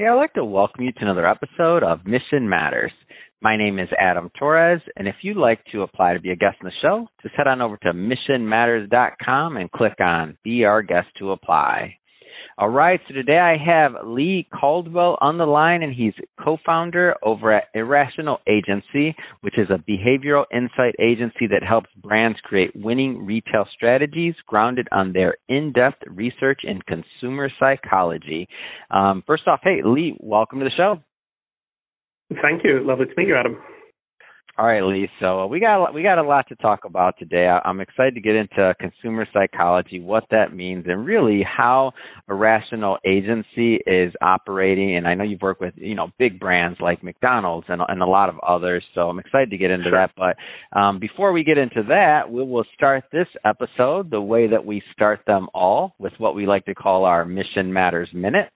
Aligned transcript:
Hey, 0.00 0.06
I'd 0.06 0.14
like 0.14 0.32
to 0.32 0.44
welcome 0.46 0.82
you 0.82 0.92
to 0.92 1.02
another 1.02 1.28
episode 1.28 1.82
of 1.82 2.06
Mission 2.06 2.48
Matters. 2.48 2.90
My 3.42 3.58
name 3.58 3.78
is 3.78 3.90
Adam 4.00 4.30
Torres, 4.38 4.80
and 4.96 5.06
if 5.06 5.16
you'd 5.20 5.36
like 5.36 5.62
to 5.72 5.82
apply 5.82 6.14
to 6.14 6.20
be 6.20 6.30
a 6.30 6.36
guest 6.36 6.56
on 6.62 6.70
the 6.70 6.72
show, 6.80 7.06
just 7.22 7.34
head 7.34 7.46
on 7.46 7.60
over 7.60 7.76
to 7.82 7.92
missionmatters.com 7.92 9.58
and 9.58 9.70
click 9.70 10.00
on 10.00 10.38
Be 10.42 10.64
Our 10.64 10.80
Guest 10.80 11.08
to 11.18 11.32
apply. 11.32 11.98
All 12.60 12.68
right, 12.68 13.00
so 13.08 13.14
today 13.14 13.38
I 13.38 13.56
have 13.56 13.92
Leigh 14.06 14.46
Caldwell 14.52 15.16
on 15.22 15.38
the 15.38 15.46
line, 15.46 15.82
and 15.82 15.94
he's 15.94 16.12
co-founder 16.44 17.14
over 17.22 17.54
at 17.54 17.68
Irrational 17.72 18.36
Agency, 18.46 19.16
which 19.40 19.56
is 19.56 19.68
a 19.70 19.82
behavioral 19.90 20.44
insight 20.52 20.94
agency 21.00 21.46
that 21.46 21.62
helps 21.66 21.88
brands 21.96 22.38
create 22.44 22.72
winning 22.74 23.24
retail 23.24 23.64
strategies 23.74 24.34
grounded 24.46 24.88
on 24.92 25.14
their 25.14 25.38
in-depth 25.48 26.02
research 26.08 26.60
in 26.64 26.80
consumer 26.82 27.50
psychology. 27.58 28.46
Um, 28.90 29.24
first 29.26 29.44
off, 29.48 29.60
hey 29.62 29.80
Leigh, 29.82 30.18
welcome 30.20 30.58
to 30.58 30.66
the 30.66 30.70
show. 30.76 31.00
Thank 32.42 32.62
you. 32.62 32.86
Lovely 32.86 33.06
to 33.06 33.12
meet 33.16 33.28
you, 33.28 33.36
Adam. 33.38 33.56
All 34.60 34.66
right, 34.66 34.82
Leigh. 34.82 35.08
So 35.20 35.46
we 35.46 35.58
got 35.58 35.94
we 35.94 36.02
got 36.02 36.18
a 36.18 36.22
lot 36.22 36.46
to 36.48 36.54
talk 36.56 36.84
about 36.84 37.14
today. 37.18 37.46
I'm 37.46 37.80
excited 37.80 38.14
to 38.16 38.20
get 38.20 38.36
into 38.36 38.74
consumer 38.78 39.26
psychology, 39.32 40.00
what 40.00 40.24
that 40.32 40.54
means, 40.54 40.84
and 40.86 41.06
really 41.06 41.42
how 41.42 41.92
Irrational 42.28 42.98
Agency 43.06 43.76
is 43.86 44.12
operating. 44.20 44.98
And 44.98 45.08
I 45.08 45.14
know 45.14 45.24
you've 45.24 45.40
worked 45.40 45.62
with 45.62 45.72
you 45.76 45.94
know 45.94 46.08
big 46.18 46.38
brands 46.38 46.78
like 46.78 47.02
McDonald's 47.02 47.68
and 47.70 47.80
and 47.88 48.02
a 48.02 48.06
lot 48.06 48.28
of 48.28 48.34
others. 48.46 48.84
So 48.94 49.08
I'm 49.08 49.18
excited 49.18 49.48
to 49.48 49.56
get 49.56 49.70
into 49.70 49.84
sure. 49.84 49.92
that. 49.92 50.10
But 50.14 50.78
um, 50.78 50.98
before 51.00 51.32
we 51.32 51.42
get 51.42 51.56
into 51.56 51.82
that, 51.88 52.30
we 52.30 52.44
will 52.44 52.66
start 52.74 53.04
this 53.10 53.28
episode 53.46 54.10
the 54.10 54.20
way 54.20 54.46
that 54.46 54.66
we 54.66 54.82
start 54.92 55.20
them 55.26 55.48
all 55.54 55.94
with 55.98 56.12
what 56.18 56.34
we 56.34 56.44
like 56.44 56.66
to 56.66 56.74
call 56.74 57.06
our 57.06 57.24
Mission 57.24 57.72
Matters 57.72 58.10
Minute. 58.12 58.50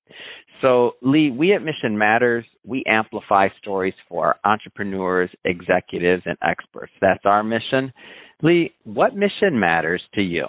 So, 0.64 0.92
Leigh, 1.02 1.30
we 1.30 1.52
at 1.52 1.62
Mission 1.62 1.98
Matters, 1.98 2.46
we 2.64 2.84
amplify 2.86 3.48
stories 3.60 3.92
for 4.08 4.36
entrepreneurs, 4.46 5.28
executives, 5.44 6.22
and 6.24 6.38
experts. 6.40 6.90
That's 7.02 7.20
our 7.26 7.44
mission. 7.44 7.92
Leigh, 8.42 8.72
what 8.84 9.14
mission 9.14 9.60
matters 9.60 10.00
to 10.14 10.22
you? 10.22 10.46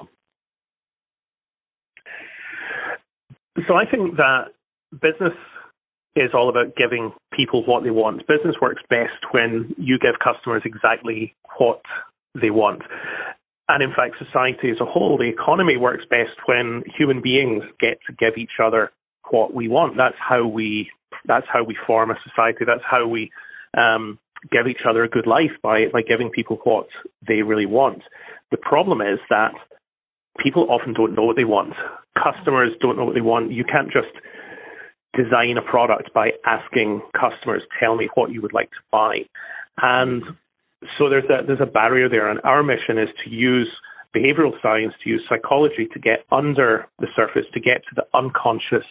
So, 3.67 3.73
I 3.73 3.83
think 3.91 4.15
that 4.15 4.53
business 4.93 5.33
is 6.15 6.29
all 6.33 6.47
about 6.47 6.77
giving 6.77 7.11
people 7.35 7.65
what 7.65 7.83
they 7.83 7.91
want. 7.91 8.25
Business 8.25 8.55
works 8.61 8.83
best 8.89 9.19
when 9.31 9.75
you 9.77 9.99
give 9.99 10.15
customers 10.23 10.61
exactly 10.63 11.35
what 11.57 11.81
they 12.41 12.51
want. 12.51 12.83
And 13.67 13.83
in 13.83 13.89
fact, 13.89 14.15
society 14.23 14.69
as 14.69 14.77
a 14.79 14.85
whole, 14.85 15.17
the 15.17 15.27
economy 15.27 15.75
works 15.75 16.05
best 16.09 16.39
when 16.45 16.83
human 16.97 17.21
beings 17.21 17.63
get 17.81 17.97
to 18.07 18.13
give 18.13 18.37
each 18.37 18.63
other 18.63 18.91
what 19.31 19.53
we 19.53 19.67
want. 19.67 19.97
That's 19.97 20.17
how 20.19 20.45
we 20.45 20.89
that's 21.27 21.47
how 21.51 21.63
we 21.63 21.77
form 21.87 22.11
a 22.11 22.15
society. 22.27 22.65
That's 22.65 22.83
how 22.89 23.07
we 23.07 23.31
um, 23.77 24.19
give 24.51 24.67
each 24.67 24.85
other 24.87 25.03
a 25.03 25.09
good 25.09 25.27
life 25.27 25.51
by 25.61 25.85
by 25.91 26.01
giving 26.01 26.29
people 26.29 26.59
what 26.63 26.87
they 27.27 27.41
really 27.41 27.65
want. 27.65 28.03
The 28.51 28.57
problem 28.57 29.01
is 29.01 29.19
that 29.29 29.53
people 30.41 30.67
often 30.69 30.93
don't 30.93 31.15
know 31.15 31.23
what 31.23 31.35
they 31.35 31.43
want. 31.43 31.73
Customers 32.15 32.71
don't 32.79 32.97
know 32.97 33.05
what 33.05 33.15
they 33.15 33.21
want. 33.21 33.51
You 33.51 33.63
can't 33.63 33.91
just 33.91 34.13
design 35.15 35.57
a 35.57 35.61
product 35.61 36.13
by 36.13 36.31
asking 36.45 37.01
customers, 37.19 37.63
"Tell 37.79 37.95
me 37.95 38.09
what 38.15 38.31
you 38.31 38.41
would 38.41 38.53
like 38.53 38.69
to 38.71 38.83
buy," 38.91 39.25
and 39.81 40.23
so 40.97 41.09
there's 41.09 41.25
a 41.25 41.45
there's 41.45 41.61
a 41.61 41.65
barrier 41.65 42.09
there. 42.09 42.29
And 42.29 42.39
our 42.43 42.63
mission 42.63 42.97
is 42.97 43.09
to 43.23 43.29
use 43.29 43.69
behavioral 44.15 44.53
science, 44.61 44.93
to 45.03 45.09
use 45.09 45.21
psychology 45.27 45.87
to 45.93 45.99
get 45.99 46.25
under 46.31 46.87
the 46.99 47.07
surface, 47.15 47.45
to 47.53 47.59
get 47.59 47.83
to 47.89 47.95
the 47.95 48.05
unconscious 48.17 48.85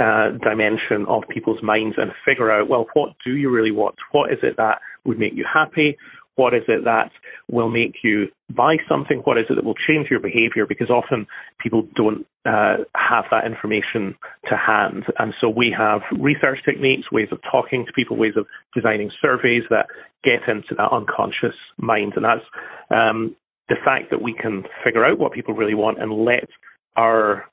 uh, 0.00 0.30
dimension 0.42 1.06
of 1.08 1.22
people's 1.28 1.62
minds 1.62 1.96
and 1.98 2.12
figure 2.24 2.50
out, 2.50 2.68
well, 2.68 2.86
what 2.94 3.10
do 3.24 3.36
you 3.36 3.50
really 3.50 3.70
want? 3.70 3.96
What 4.12 4.32
is 4.32 4.38
it 4.42 4.56
that 4.56 4.80
would 5.04 5.18
make 5.18 5.34
you 5.34 5.44
happy? 5.52 5.96
What 6.36 6.54
is 6.54 6.62
it 6.66 6.84
that 6.84 7.10
will 7.50 7.68
make 7.68 7.96
you 8.02 8.28
buy 8.48 8.76
something? 8.88 9.18
What 9.24 9.36
is 9.36 9.44
it 9.50 9.56
that 9.56 9.64
will 9.64 9.74
change 9.86 10.08
your 10.10 10.20
behavior? 10.20 10.64
Because 10.66 10.88
often 10.88 11.26
people 11.60 11.86
don't 11.94 12.26
uh, 12.46 12.84
have 12.96 13.24
that 13.30 13.44
information 13.44 14.16
to 14.48 14.56
hand. 14.56 15.04
And 15.18 15.34
so 15.40 15.48
we 15.50 15.74
have 15.76 16.00
research 16.18 16.60
techniques, 16.64 17.12
ways 17.12 17.28
of 17.30 17.40
talking 17.50 17.84
to 17.84 17.92
people, 17.92 18.16
ways 18.16 18.34
of 18.36 18.46
designing 18.74 19.10
surveys 19.20 19.64
that 19.68 19.86
get 20.24 20.48
into 20.48 20.74
that 20.76 20.90
unconscious 20.90 21.56
mind. 21.76 22.14
And 22.16 22.24
that's 22.24 22.46
um, 22.90 23.36
the 23.68 23.76
fact 23.84 24.10
that 24.10 24.22
we 24.22 24.32
can 24.32 24.64
figure 24.82 25.04
out 25.04 25.18
what 25.18 25.32
people 25.32 25.54
really 25.54 25.74
want 25.74 26.00
and 26.00 26.24
let 26.24 26.48
our 26.96 27.44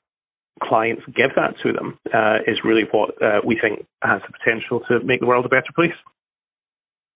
clients 0.62 1.02
give 1.06 1.30
that 1.36 1.54
to 1.62 1.72
them 1.72 1.98
uh, 2.12 2.38
is 2.46 2.58
really 2.64 2.84
what 2.90 3.20
uh, 3.22 3.40
we 3.44 3.58
think 3.60 3.86
has 4.02 4.20
the 4.26 4.32
potential 4.38 4.80
to 4.88 5.00
make 5.04 5.20
the 5.20 5.26
world 5.26 5.46
a 5.46 5.48
better 5.48 5.72
place. 5.74 5.94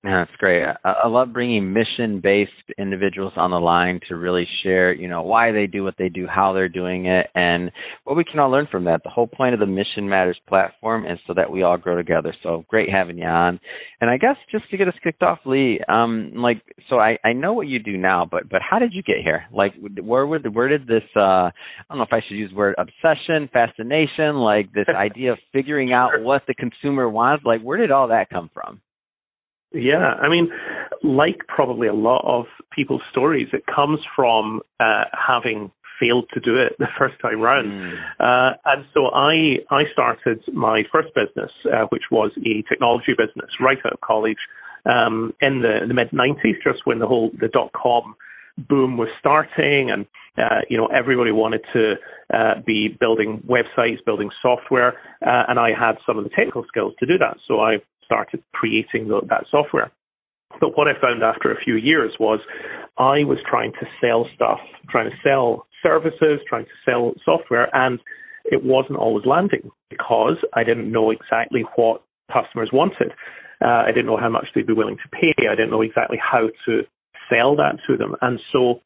Yeah, 0.05 0.27
that's 0.27 0.37
great. 0.37 0.63
I, 0.63 0.91
I 1.05 1.09
love 1.09 1.33
bringing 1.33 1.73
mission-based 1.73 2.77
individuals 2.77 3.33
on 3.37 3.51
the 3.51 3.57
line 3.59 4.01
to 4.11 4.17
really 4.17 4.47
share, 4.63 4.93
you 4.93 5.09
know, 5.09 5.23
why 5.23 5.51
they 5.51 5.67
do 5.67 5.83
what 5.83 5.95
they 5.97 6.11
do, 6.11 6.27
how 6.27 6.53
they're 6.53 6.69
doing 6.69 7.07
it, 7.07 7.29
and 7.35 7.73
what 8.05 8.15
we 8.15 8.23
can 8.23 8.39
all 8.39 8.51
learn 8.51 8.69
from 8.71 8.85
that. 8.85 9.03
The 9.03 9.09
whole 9.09 9.27
point 9.27 9.55
of 9.55 9.61
the 9.61 9.67
Mission 9.67 10.07
Matters 10.07 10.39
platform 10.47 11.07
is 11.07 11.19
so 11.27 11.33
that 11.33 11.51
we 11.51 11.63
all 11.63 11.79
grow 11.79 11.97
together. 11.97 12.35
So 12.43 12.67
great 12.69 12.91
having 12.91 13.17
you 13.17 13.25
on. 13.25 13.59
And 14.03 14.11
I 14.11 14.19
guess 14.19 14.37
just 14.53 14.69
to 14.71 14.77
get 14.77 14.89
us 14.89 14.95
kicked 15.03 15.23
off, 15.23 15.39
Leigh, 15.47 15.81
um, 15.89 16.33
like, 16.35 16.61
so 16.91 16.99
I, 16.99 17.17
I 17.25 17.33
know 17.33 17.55
what 17.55 17.67
you 17.67 17.79
do 17.79 17.97
now, 17.97 18.29
but 18.31 18.47
but 18.51 18.61
how 18.61 18.79
did 18.79 18.93
you 18.93 19.03
get 19.03 19.17
here? 19.25 19.45
Like, 19.51 19.73
where 20.03 20.27
would 20.27 20.55
where 20.55 20.69
did 20.69 20.87
this? 20.87 21.05
Uh, 21.17 21.49
I 21.49 21.53
don't 21.89 21.97
know 21.97 22.05
if 22.05 22.13
I 22.13 22.21
should 22.29 22.37
use 22.37 22.51
the 22.51 22.59
word 22.59 22.75
obsession, 22.77 23.49
fascination, 23.51 24.35
like 24.35 24.71
this 24.75 24.89
idea 24.95 25.33
of 25.33 25.39
figuring 25.51 25.95
out 25.95 26.21
what 26.21 26.43
the 26.47 26.53
consumer 26.53 27.09
wants. 27.09 27.47
Like, 27.47 27.63
where 27.63 27.79
did 27.79 27.91
all 27.91 28.09
that 28.09 28.29
come 28.29 28.51
from? 28.53 28.83
Yeah, 29.75 30.15
I 30.23 30.29
mean, 30.29 30.51
like 31.03 31.47
probably 31.49 31.89
a 31.89 31.95
lot 31.95 32.25
of 32.25 32.47
people's 32.75 33.03
stories, 33.11 33.49
it 33.53 33.65
comes 33.67 33.99
from 34.15 34.61
uh, 34.81 35.05
having 35.13 35.71
failed 36.01 36.27
to 36.35 36.41
do 36.41 36.57
it 36.57 36.77
the 36.79 36.87
first 36.99 37.15
time 37.21 37.41
round. 37.41 37.69
Mm. 37.69 37.95
Uh, 38.21 38.57
and 38.65 38.85
so 38.95 39.07
I 39.07 39.59
I 39.71 39.83
started 39.93 40.43
my 40.53 40.83
first 40.93 41.09
business, 41.15 41.51
uh, 41.67 41.87
which 41.91 42.05
was 42.11 42.31
a 42.39 42.63
technology 42.69 43.13
business, 43.17 43.51
right 43.61 43.79
out 43.85 43.93
of 43.93 44.01
college, 44.01 44.39
um, 44.87 45.35
in 45.41 45.63
the, 45.63 45.87
the 45.87 45.95
mid 45.95 46.11
'90s, 46.11 46.63
just 46.63 46.87
when 46.87 46.99
the 46.99 47.07
whole 47.07 47.31
the 47.41 47.49
dot 47.49 47.73
com 47.73 48.15
boom 48.57 48.97
was 48.97 49.09
starting, 49.19 49.91
and 49.91 50.07
uh, 50.39 50.61
you 50.69 50.77
know 50.77 50.87
everybody 50.87 51.33
wanted 51.33 51.63
to 51.73 51.95
uh, 52.33 52.61
be 52.65 52.89
building 53.01 53.43
websites, 53.49 54.05
building 54.05 54.31
software, 54.41 54.95
uh, 55.27 55.45
and 55.49 55.59
I 55.59 55.71
had 55.79 55.97
some 56.07 56.19
of 56.19 56.25
the 56.25 56.31
technical 56.31 56.65
skills 56.69 56.95
to 57.01 57.07
do 57.07 57.19
that. 57.19 57.39
So 57.49 57.61
I 57.61 57.77
started 58.15 58.43
creating 58.53 59.09
the, 59.09 59.21
that 59.29 59.45
software. 59.51 59.91
But 60.61 60.77
what 60.79 60.87
I 60.87 60.93
found 61.01 61.23
after 61.23 61.51
a 61.51 61.61
few 61.65 61.75
years 61.75 62.13
was 62.21 62.39
I 62.97 63.25
was 63.25 63.39
trying 63.49 63.73
to 63.73 63.87
sell 64.01 64.27
stuff, 64.35 64.61
trying 64.89 65.11
to 65.11 65.17
sell 65.23 65.67
services, 65.83 66.41
trying 66.49 66.65
to 66.65 66.79
sell 66.85 67.13
software, 67.25 67.69
and 67.75 67.99
it 68.45 68.63
wasn't 68.63 68.99
always 68.99 69.27
landing 69.27 69.71
because 69.91 70.37
I 70.55 70.63
didn't 70.63 70.93
know 70.93 71.11
exactly 71.11 71.65
what 71.75 72.03
customers 72.33 72.71
wanted. 72.73 73.11
Uh, 73.61 73.83
I 73.87 73.89
didn't 73.89 74.07
know 74.07 74.17
how 74.17 74.29
much 74.29 74.47
they'd 74.55 74.67
be 74.67 74.73
willing 74.73 74.97
to 74.97 75.09
pay. 75.09 75.35
I 75.51 75.55
didn't 75.55 75.71
know 75.71 75.83
exactly 75.83 76.19
how 76.23 76.49
to 76.67 76.83
sell 77.29 77.57
that 77.57 77.79
to 77.89 77.97
them. 77.97 78.15
And 78.21 78.39
so 78.53 78.81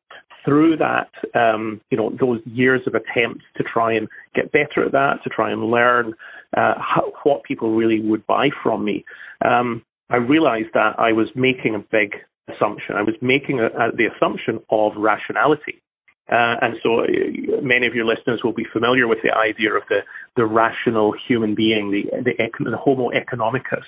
through 0.44 0.76
that, 0.78 1.10
um, 1.38 1.80
you 1.90 1.98
know, 1.98 2.10
those 2.18 2.40
years 2.46 2.80
of 2.86 2.94
attempts 2.94 3.44
to 3.56 3.64
try 3.64 3.92
and 3.94 4.08
get 4.34 4.52
better 4.52 4.86
at 4.86 4.92
that, 4.92 5.18
to 5.24 5.30
try 5.30 5.50
and 5.50 5.64
learn 5.64 6.14
uh, 6.56 6.74
how, 6.78 7.12
what 7.24 7.42
people 7.44 7.74
really 7.74 8.00
would 8.00 8.26
buy 8.26 8.48
from 8.62 8.84
me, 8.84 9.04
um, 9.44 9.82
I 10.10 10.16
realized 10.16 10.68
that 10.74 10.98
I 10.98 11.12
was 11.12 11.28
making 11.34 11.74
a 11.74 11.78
big 11.78 12.14
assumption. 12.48 12.96
I 12.96 13.02
was 13.02 13.14
making 13.20 13.60
a, 13.60 13.66
a, 13.66 13.92
the 13.94 14.06
assumption 14.14 14.60
of 14.70 14.92
rationality. 14.96 15.82
Uh, 16.30 16.60
and 16.60 16.74
so 16.82 17.00
uh, 17.00 17.60
many 17.62 17.86
of 17.86 17.94
your 17.94 18.04
listeners 18.04 18.40
will 18.44 18.52
be 18.52 18.66
familiar 18.72 19.08
with 19.08 19.18
the 19.22 19.32
idea 19.32 19.72
of 19.72 19.82
the, 19.88 20.00
the 20.36 20.44
rational 20.44 21.14
human 21.26 21.54
being, 21.54 21.90
the, 21.90 22.04
the, 22.22 22.32
the 22.70 22.76
homo 22.76 23.10
economicus, 23.10 23.84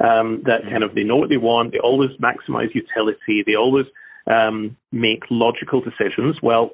um, 0.00 0.42
that 0.44 0.62
kind 0.70 0.82
of 0.82 0.94
they 0.94 1.04
know 1.04 1.16
what 1.16 1.28
they 1.28 1.36
want, 1.36 1.72
they 1.72 1.78
always 1.78 2.10
maximize 2.20 2.74
utility, 2.74 3.42
they 3.46 3.54
always 3.54 3.86
um, 4.26 4.76
make 4.92 5.22
logical 5.30 5.80
decisions. 5.80 6.36
Well, 6.42 6.70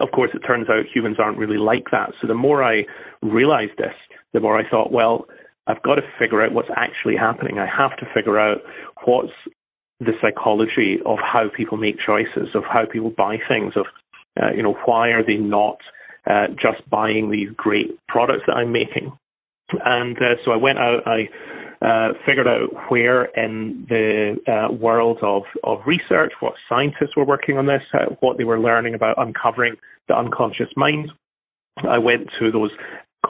of 0.00 0.10
course, 0.12 0.30
it 0.34 0.40
turns 0.46 0.68
out 0.68 0.84
humans 0.92 1.16
aren't 1.18 1.38
really 1.38 1.58
like 1.58 1.86
that. 1.90 2.10
So 2.20 2.26
the 2.26 2.34
more 2.34 2.62
I 2.62 2.82
realized 3.22 3.76
this, 3.78 3.94
the 4.32 4.40
more 4.40 4.58
I 4.58 4.68
thought, 4.68 4.92
well, 4.92 5.26
I've 5.66 5.82
got 5.82 5.96
to 5.96 6.02
figure 6.18 6.42
out 6.42 6.52
what's 6.52 6.70
actually 6.76 7.16
happening. 7.16 7.58
I 7.58 7.66
have 7.66 7.96
to 7.98 8.06
figure 8.14 8.38
out 8.38 8.58
what's 9.04 9.32
the 10.00 10.12
psychology 10.20 10.98
of 11.04 11.18
how 11.18 11.48
people 11.54 11.76
make 11.76 11.96
choices, 12.04 12.48
of 12.54 12.64
how 12.64 12.84
people 12.90 13.12
buy 13.16 13.36
things, 13.48 13.74
of 13.76 13.86
uh, 14.40 14.50
you 14.54 14.62
know 14.62 14.76
why 14.86 15.08
are 15.08 15.24
they 15.24 15.36
not 15.36 15.78
uh, 16.28 16.48
just 16.48 16.88
buying 16.88 17.30
these 17.30 17.48
great 17.56 17.98
products 18.08 18.44
that 18.46 18.54
I'm 18.54 18.72
making. 18.72 19.12
And 19.84 20.16
uh, 20.16 20.36
so 20.44 20.50
I 20.50 20.56
went 20.56 20.78
out, 20.78 21.06
I 21.06 21.28
uh, 21.84 22.12
figured 22.26 22.48
out 22.48 22.90
where 22.90 23.24
in 23.36 23.86
the 23.88 24.36
uh, 24.46 24.72
world 24.72 25.18
of, 25.22 25.42
of 25.64 25.78
research, 25.86 26.32
what 26.40 26.54
scientists 26.68 27.16
were 27.16 27.24
working 27.24 27.56
on 27.56 27.66
this, 27.66 27.82
uh, 27.94 28.14
what 28.20 28.36
they 28.36 28.44
were 28.44 28.60
learning 28.60 28.94
about 28.94 29.16
uncovering 29.18 29.76
the 30.08 30.16
unconscious 30.16 30.68
mind. 30.76 31.10
I 31.88 31.98
went 31.98 32.28
to 32.38 32.50
those 32.50 32.70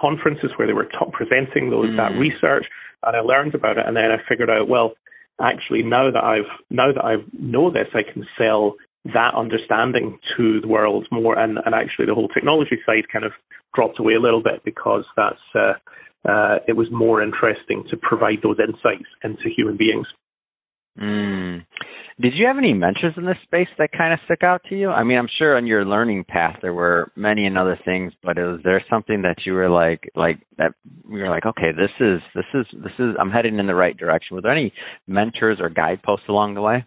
conferences 0.00 0.50
where 0.56 0.66
they 0.66 0.72
were 0.72 0.86
top 0.86 1.12
presenting 1.12 1.70
those 1.70 1.90
mm. 1.90 1.96
that 1.96 2.16
research, 2.18 2.64
and 3.02 3.16
I 3.16 3.20
learned 3.20 3.54
about 3.54 3.78
it, 3.78 3.86
and 3.86 3.96
then 3.96 4.10
I 4.10 4.16
figured 4.28 4.50
out, 4.50 4.68
well, 4.68 4.92
actually 5.40 5.82
now 5.82 6.10
that 6.10 6.22
I've 6.22 6.50
now 6.70 6.92
that 6.92 7.04
I 7.04 7.16
know 7.38 7.70
this, 7.70 7.88
I 7.94 8.02
can 8.10 8.26
sell 8.38 8.74
that 9.04 9.34
understanding 9.34 10.18
to 10.36 10.60
the 10.60 10.68
world 10.68 11.06
more, 11.10 11.38
and, 11.38 11.58
and 11.64 11.74
actually 11.74 12.06
the 12.06 12.14
whole 12.14 12.28
technology 12.28 12.76
side 12.84 13.08
kind 13.12 13.24
of 13.24 13.32
dropped 13.74 13.98
away 13.98 14.14
a 14.14 14.20
little 14.20 14.42
bit 14.42 14.62
because 14.64 15.04
that's 15.16 15.40
uh, 15.54 15.72
uh, 16.28 16.58
it 16.68 16.76
was 16.76 16.88
more 16.90 17.22
interesting 17.22 17.84
to 17.90 17.96
provide 17.96 18.38
those 18.42 18.58
insights 18.60 19.08
into 19.24 19.48
human 19.54 19.76
beings. 19.76 20.06
Mm. 20.98 21.64
Did 22.20 22.34
you 22.34 22.46
have 22.46 22.58
any 22.58 22.74
mentors 22.74 23.14
in 23.16 23.24
this 23.24 23.36
space 23.44 23.68
that 23.78 23.92
kind 23.96 24.12
of 24.12 24.18
stuck 24.24 24.42
out 24.42 24.62
to 24.68 24.76
you? 24.76 24.90
I 24.90 25.04
mean, 25.04 25.16
I'm 25.16 25.28
sure 25.38 25.56
on 25.56 25.66
your 25.66 25.84
learning 25.84 26.24
path 26.28 26.56
there 26.60 26.74
were 26.74 27.10
many 27.16 27.46
and 27.46 27.56
other 27.56 27.78
things, 27.84 28.12
but 28.22 28.36
was 28.36 28.60
there 28.62 28.84
something 28.90 29.22
that 29.22 29.36
you 29.46 29.54
were 29.54 29.70
like, 29.70 30.10
like 30.14 30.40
that 30.58 30.72
you 31.08 31.18
were 31.18 31.30
like, 31.30 31.46
okay, 31.46 31.70
this 31.74 31.90
is, 31.98 32.20
this 32.34 32.44
is, 32.52 32.66
this 32.72 32.92
is, 32.98 33.14
I'm 33.18 33.30
heading 33.30 33.58
in 33.58 33.66
the 33.66 33.74
right 33.74 33.96
direction. 33.96 34.34
Were 34.34 34.42
there 34.42 34.52
any 34.52 34.72
mentors 35.06 35.58
or 35.60 35.70
guideposts 35.70 36.28
along 36.28 36.54
the 36.54 36.60
way? 36.60 36.84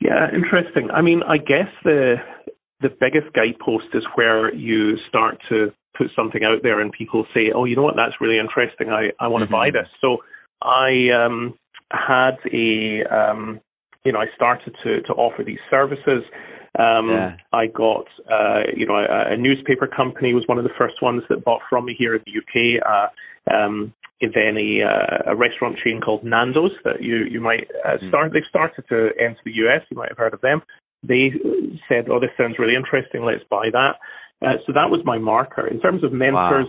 Yeah, 0.00 0.28
interesting. 0.34 0.90
I 0.94 1.02
mean, 1.02 1.22
I 1.26 1.38
guess 1.38 1.70
the 1.84 2.16
the 2.80 2.88
biggest 2.88 3.34
guidepost 3.34 3.86
is 3.94 4.04
where 4.14 4.54
you 4.54 4.96
start 5.08 5.38
to 5.48 5.72
put 5.96 6.06
something 6.14 6.42
out 6.44 6.62
there 6.62 6.80
and 6.80 6.92
people 6.92 7.26
say, 7.34 7.50
"Oh, 7.52 7.64
you 7.64 7.74
know 7.74 7.82
what? 7.82 7.96
That's 7.96 8.20
really 8.20 8.38
interesting. 8.38 8.90
I 8.90 9.10
I 9.18 9.26
want 9.26 9.42
to 9.42 9.46
mm-hmm. 9.46 9.54
buy 9.54 9.70
this." 9.70 9.88
So 10.00 10.18
I 10.62 11.08
um 11.14 11.58
had 11.90 12.36
a 12.52 13.02
um, 13.10 13.60
you 14.04 14.12
know 14.12 14.20
I 14.20 14.26
started 14.34 14.74
to 14.84 15.02
to 15.02 15.12
offer 15.14 15.42
these 15.44 15.58
services. 15.70 16.24
Um, 16.78 17.08
yeah. 17.08 17.36
I 17.52 17.66
got 17.66 18.06
uh, 18.30 18.62
you 18.76 18.86
know 18.86 18.96
a, 18.96 19.32
a, 19.32 19.36
newspaper 19.36 19.86
company 19.86 20.34
was 20.34 20.44
one 20.46 20.58
of 20.58 20.64
the 20.64 20.76
first 20.78 21.02
ones 21.02 21.22
that 21.28 21.44
bought 21.44 21.62
from 21.68 21.86
me 21.86 21.96
here 21.98 22.14
in 22.14 22.22
the 22.26 22.38
UK. 22.38 22.82
Uh, 22.86 23.54
um, 23.54 23.94
then 24.20 24.56
a, 24.58 24.82
uh, 24.82 25.32
a 25.32 25.36
restaurant 25.36 25.78
chain 25.82 26.00
called 26.00 26.24
Nando's 26.24 26.72
that 26.84 27.00
you 27.00 27.24
you 27.30 27.40
might 27.40 27.68
uh, 27.84 27.98
hmm. 27.98 28.08
start. 28.08 28.32
They've 28.32 28.42
started 28.48 28.84
to 28.88 29.10
enter 29.18 29.40
the 29.44 29.52
US. 29.66 29.82
You 29.90 29.96
might 29.96 30.10
have 30.10 30.18
heard 30.18 30.34
of 30.34 30.40
them. 30.40 30.62
They 31.02 31.32
said, 31.88 32.08
"Oh, 32.10 32.20
this 32.20 32.30
sounds 32.36 32.58
really 32.58 32.74
interesting. 32.74 33.24
Let's 33.24 33.44
buy 33.48 33.70
that." 33.72 33.94
Uh, 34.40 34.58
so 34.66 34.72
that 34.72 34.90
was 34.90 35.00
my 35.04 35.18
marker 35.18 35.66
in 35.66 35.80
terms 35.80 36.04
of 36.04 36.12
mentors. 36.12 36.66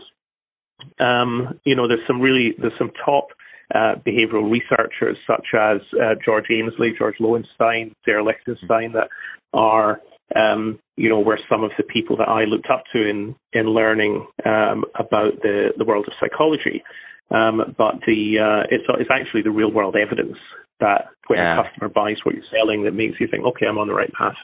Wow. 0.99 1.23
Um, 1.23 1.59
you 1.65 1.75
know, 1.75 1.87
there's 1.87 2.05
some 2.07 2.21
really 2.21 2.55
there's 2.57 2.77
some 2.77 2.91
top 3.03 3.27
uh, 3.73 3.95
behavioral 4.05 4.49
researchers 4.49 5.17
such 5.27 5.47
as 5.53 5.81
uh, 5.93 6.15
George 6.23 6.45
Ainslie, 6.51 6.93
George 6.97 7.15
Loewenstein, 7.19 7.91
Sarah 8.05 8.23
Lichtenstein 8.23 8.93
that 8.93 9.09
are 9.53 9.99
um, 10.35 10.79
you 10.95 11.09
know, 11.09 11.19
were 11.19 11.39
some 11.49 11.63
of 11.63 11.71
the 11.77 11.83
people 11.83 12.17
that 12.17 12.27
I 12.29 12.43
looked 12.43 12.67
up 12.71 12.83
to 12.93 12.99
in 12.99 13.35
in 13.53 13.67
learning 13.67 14.27
um, 14.45 14.85
about 14.95 15.41
the 15.41 15.69
the 15.77 15.85
world 15.85 16.05
of 16.07 16.13
psychology. 16.19 16.83
Um, 17.31 17.75
but 17.77 17.95
the 18.05 18.37
uh, 18.37 18.67
it's 18.69 18.85
it's 18.99 19.09
actually 19.11 19.43
the 19.43 19.51
real 19.51 19.71
world 19.71 19.95
evidence 19.95 20.37
that 20.79 21.09
when 21.27 21.39
yeah. 21.39 21.59
a 21.59 21.63
customer 21.63 21.89
buys 21.89 22.17
what 22.23 22.35
you're 22.35 22.43
selling 22.51 22.83
that 22.85 22.93
makes 22.93 23.19
you 23.19 23.27
think, 23.29 23.45
okay, 23.45 23.65
I'm 23.67 23.77
on 23.77 23.87
the 23.87 23.93
right 23.93 24.11
path. 24.13 24.37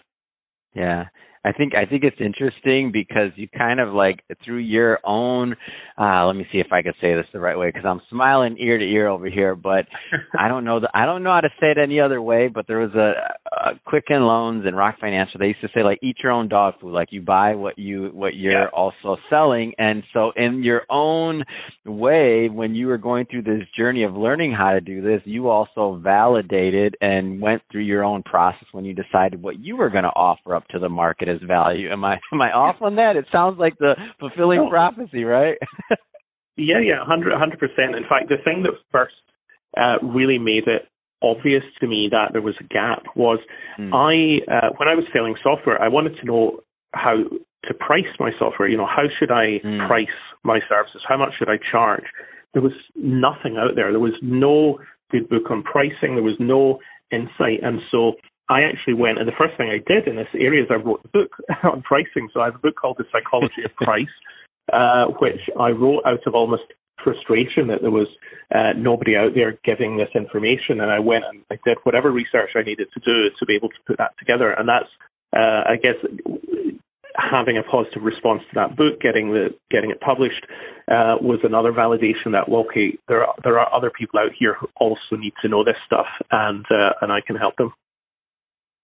Yeah, 0.73 1.05
I 1.45 1.51
think 1.51 1.73
I 1.75 1.85
think 1.85 2.03
it's 2.03 2.17
interesting 2.19 2.91
because 2.91 3.29
you 3.35 3.47
kind 3.47 3.79
of 3.79 3.93
like 3.93 4.23
through 4.43 4.57
your 4.57 4.99
own. 5.05 5.55
Uh, 5.95 6.25
let 6.25 6.35
me 6.35 6.47
see 6.51 6.57
if 6.57 6.71
I 6.71 6.81
can 6.81 6.93
say 6.99 7.13
this 7.13 7.25
the 7.31 7.39
right 7.39 7.57
way 7.57 7.67
because 7.69 7.85
I'm 7.85 8.01
smiling 8.09 8.57
ear 8.59 8.79
to 8.79 8.83
ear 8.83 9.07
over 9.07 9.29
here, 9.29 9.55
but 9.55 9.85
I 10.39 10.47
don't 10.47 10.65
know. 10.65 10.79
The, 10.79 10.89
I 10.93 11.05
don't 11.05 11.21
know 11.21 11.31
how 11.31 11.41
to 11.41 11.49
say 11.59 11.71
it 11.71 11.77
any 11.77 11.99
other 11.99 12.19
way. 12.19 12.47
But 12.47 12.65
there 12.67 12.79
was 12.79 12.95
a, 12.95 13.13
a 13.55 13.79
Quicken 13.85 14.21
Loans 14.21 14.65
and 14.65 14.75
Rock 14.75 14.95
Financial. 14.99 15.39
They 15.39 15.47
used 15.47 15.61
to 15.61 15.69
say 15.75 15.83
like 15.83 15.99
eat 16.01 16.17
your 16.23 16.31
own 16.31 16.49
dog 16.49 16.75
food. 16.81 16.93
Like 16.93 17.09
you 17.11 17.21
buy 17.21 17.53
what 17.53 17.77
you 17.77 18.09
what 18.11 18.35
you're 18.35 18.63
yeah. 18.63 18.67
also 18.73 19.17
selling, 19.29 19.73
and 19.77 20.01
so 20.13 20.31
in 20.35 20.63
your 20.63 20.81
own 20.89 21.43
way, 21.85 22.49
when 22.49 22.73
you 22.73 22.87
were 22.87 22.97
going 22.97 23.27
through 23.27 23.43
this 23.43 23.67
journey 23.77 24.03
of 24.03 24.15
learning 24.15 24.51
how 24.51 24.71
to 24.71 24.81
do 24.81 25.01
this, 25.03 25.21
you 25.25 25.49
also 25.49 25.99
validated 26.03 26.97
and 27.01 27.39
went 27.39 27.61
through 27.71 27.83
your 27.83 28.03
own 28.03 28.23
process 28.23 28.67
when 28.71 28.83
you 28.83 28.95
decided 28.95 29.41
what 29.41 29.59
you 29.59 29.77
were 29.77 29.91
going 29.91 30.03
to 30.03 30.09
offer 30.09 30.55
up 30.55 30.67
to 30.69 30.79
the 30.79 30.89
market 30.89 31.29
value. 31.41 31.91
Am 31.91 32.03
I 32.03 32.17
am 32.31 32.41
I 32.41 32.51
off 32.51 32.77
on 32.81 32.95
that? 32.95 33.15
It 33.15 33.25
sounds 33.31 33.57
like 33.59 33.77
the 33.79 33.93
fulfilling 34.19 34.63
no. 34.65 34.69
prophecy, 34.69 35.23
right? 35.23 35.57
yeah, 36.57 36.79
yeah, 36.79 37.03
hundred 37.05 37.33
hundred 37.37 37.59
percent. 37.59 37.95
In 37.95 38.03
fact, 38.03 38.29
the 38.29 38.37
thing 38.43 38.63
that 38.63 38.73
first 38.91 39.15
uh, 39.77 40.05
really 40.05 40.37
made 40.37 40.67
it 40.67 40.87
obvious 41.21 41.63
to 41.79 41.87
me 41.87 42.07
that 42.11 42.29
there 42.33 42.41
was 42.41 42.55
a 42.59 42.63
gap 42.63 43.03
was 43.15 43.39
mm. 43.79 43.91
I 43.93 44.43
uh, 44.51 44.69
when 44.77 44.87
I 44.87 44.95
was 44.95 45.05
selling 45.13 45.35
software, 45.41 45.81
I 45.81 45.87
wanted 45.87 46.17
to 46.19 46.25
know 46.25 46.59
how 46.93 47.15
to 47.15 47.73
price 47.73 48.11
my 48.19 48.31
software. 48.37 48.67
You 48.67 48.77
know, 48.77 48.87
how 48.87 49.03
should 49.19 49.31
I 49.31 49.59
mm. 49.63 49.87
price 49.87 50.15
my 50.43 50.59
services? 50.69 51.01
How 51.07 51.17
much 51.17 51.33
should 51.37 51.49
I 51.49 51.57
charge? 51.71 52.03
There 52.53 52.61
was 52.61 52.73
nothing 52.95 53.57
out 53.57 53.75
there. 53.75 53.91
There 53.91 53.99
was 53.99 54.17
no 54.21 54.79
good 55.11 55.27
book 55.29 55.49
on 55.49 55.63
pricing. 55.63 56.15
There 56.15 56.23
was 56.23 56.37
no 56.39 56.79
insight, 57.11 57.63
and 57.63 57.79
so 57.91 58.13
I 58.49 58.61
actually 58.61 58.93
went, 58.93 59.17
and 59.17 59.27
the 59.27 59.37
first 59.37 59.57
thing 59.57 59.69
I 59.69 59.81
did 59.81 60.07
in 60.07 60.15
this 60.15 60.29
area 60.35 60.63
is 60.63 60.69
I 60.69 60.75
wrote 60.75 61.01
a 61.03 61.07
book 61.09 61.31
on 61.63 61.81
pricing. 61.81 62.29
So 62.33 62.41
I 62.41 62.45
have 62.45 62.55
a 62.55 62.59
book 62.59 62.75
called 62.79 62.97
The 62.97 63.05
Psychology 63.11 63.63
of 63.65 63.75
Price, 63.75 64.13
uh, 64.73 65.05
which 65.19 65.41
I 65.59 65.69
wrote 65.69 66.03
out 66.05 66.25
of 66.25 66.35
almost 66.35 66.63
frustration 67.03 67.67
that 67.67 67.81
there 67.81 67.91
was 67.91 68.07
uh, 68.53 68.73
nobody 68.77 69.15
out 69.15 69.33
there 69.35 69.57
giving 69.63 69.97
this 69.97 70.09
information. 70.15 70.81
And 70.81 70.91
I 70.91 70.99
went 70.99 71.23
and 71.25 71.43
I 71.51 71.57
did 71.65 71.77
whatever 71.83 72.11
research 72.11 72.51
I 72.55 72.63
needed 72.63 72.87
to 72.93 72.99
do 72.99 73.29
to 73.37 73.45
be 73.45 73.55
able 73.55 73.69
to 73.69 73.81
put 73.85 73.97
that 73.97 74.17
together. 74.17 74.51
And 74.51 74.69
that's, 74.69 74.89
uh, 75.35 75.69
I 75.69 75.75
guess, 75.81 75.97
having 77.17 77.57
a 77.57 77.63
positive 77.63 78.03
response 78.03 78.41
to 78.49 78.55
that 78.55 78.75
book, 78.75 78.99
getting 79.01 79.31
the 79.31 79.49
getting 79.71 79.91
it 79.91 80.01
published, 80.01 80.45
uh, 80.87 81.17
was 81.21 81.39
another 81.43 81.71
validation 81.71 82.31
that 82.33 82.49
well, 82.49 82.65
okay, 82.69 82.97
there 83.07 83.23
are 83.23 83.35
there 83.43 83.59
are 83.59 83.73
other 83.73 83.91
people 83.91 84.19
out 84.19 84.31
here 84.37 84.55
who 84.59 84.67
also 84.75 85.15
need 85.17 85.33
to 85.41 85.47
know 85.47 85.63
this 85.63 85.79
stuff, 85.85 86.07
and 86.31 86.65
uh, 86.69 86.91
and 87.01 87.11
I 87.11 87.21
can 87.25 87.35
help 87.35 87.55
them. 87.57 87.73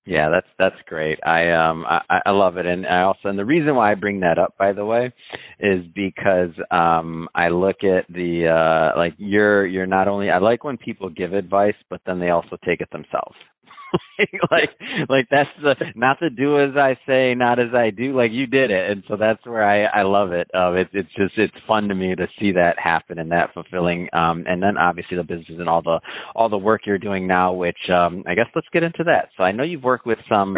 Yeah, 0.06 0.30
that's 0.30 0.48
that's 0.57 0.75
great. 0.88 1.19
I 1.24 1.51
um 1.51 1.86
I, 1.86 2.21
I 2.25 2.31
love 2.31 2.57
it, 2.57 2.65
and 2.65 2.88
I 2.88 3.03
also 3.03 3.30
and 3.30 3.38
the 3.38 3.45
reason 3.45 3.75
why 3.75 3.92
I 3.92 3.95
bring 3.95 4.21
that 4.21 4.39
up, 4.39 4.56
by 4.57 4.74
the 4.74 4.83
way, 4.83 5.13
is 5.59 5.86
because 5.94 6.50
um 6.71 7.30
I 7.36 7.50
look 7.50 7.83
at 7.83 8.07
the 8.09 8.48
uh 8.48 8.98
like 8.98 9.13
you're 9.18 9.65
you're 9.68 9.86
not 9.86 10.07
only 10.07 10.31
I 10.31 10.39
like 10.39 10.63
when 10.63 10.77
people 10.77 11.09
give 11.09 11.33
advice, 11.33 11.75
but 11.89 12.01
then 12.07 12.19
they 12.19 12.30
also 12.31 12.57
take 12.65 12.81
it 12.81 12.89
themselves. 12.92 13.36
like 14.51 14.69
like 15.09 15.27
that's 15.29 15.50
the 15.62 15.75
not 15.95 16.19
to 16.19 16.29
do 16.29 16.59
as 16.62 16.75
I 16.75 16.97
say, 17.07 17.33
not 17.35 17.59
as 17.59 17.73
I 17.73 17.89
do. 17.89 18.15
Like 18.15 18.31
you 18.31 18.47
did 18.47 18.71
it, 18.71 18.91
and 18.91 19.03
so 19.07 19.18
that's 19.18 19.45
where 19.45 19.63
I 19.63 20.01
I 20.01 20.03
love 20.03 20.31
it. 20.31 20.50
Um, 20.53 20.77
it's 20.77 20.89
it's 20.94 21.13
just 21.15 21.38
it's 21.38 21.53
fun 21.68 21.88
to 21.89 21.95
me 21.95 22.15
to 22.15 22.27
see 22.39 22.53
that 22.53 22.79
happen 22.79 23.19
and 23.19 23.31
that 23.31 23.53
fulfilling. 23.53 24.09
Um, 24.13 24.45
and 24.47 24.62
then 24.62 24.77
obviously 24.77 25.18
the 25.18 25.23
business 25.23 25.59
and 25.59 25.69
all 25.69 25.81
the 25.81 25.99
all 26.35 26.49
the 26.49 26.57
work 26.57 26.81
you're 26.85 26.97
doing 26.97 27.28
now, 27.28 27.54
which 27.54 27.90
um, 27.90 28.23
I 28.28 28.35
guess 28.35 28.47
let's 28.56 28.68
get 28.73 28.83
into 28.83 29.04
that. 29.06 29.30
So 29.37 29.44
I 29.44 29.51
know 29.51 29.63
you've 29.63 29.83
worked 29.83 30.06
with 30.06 30.19
some 30.30 30.57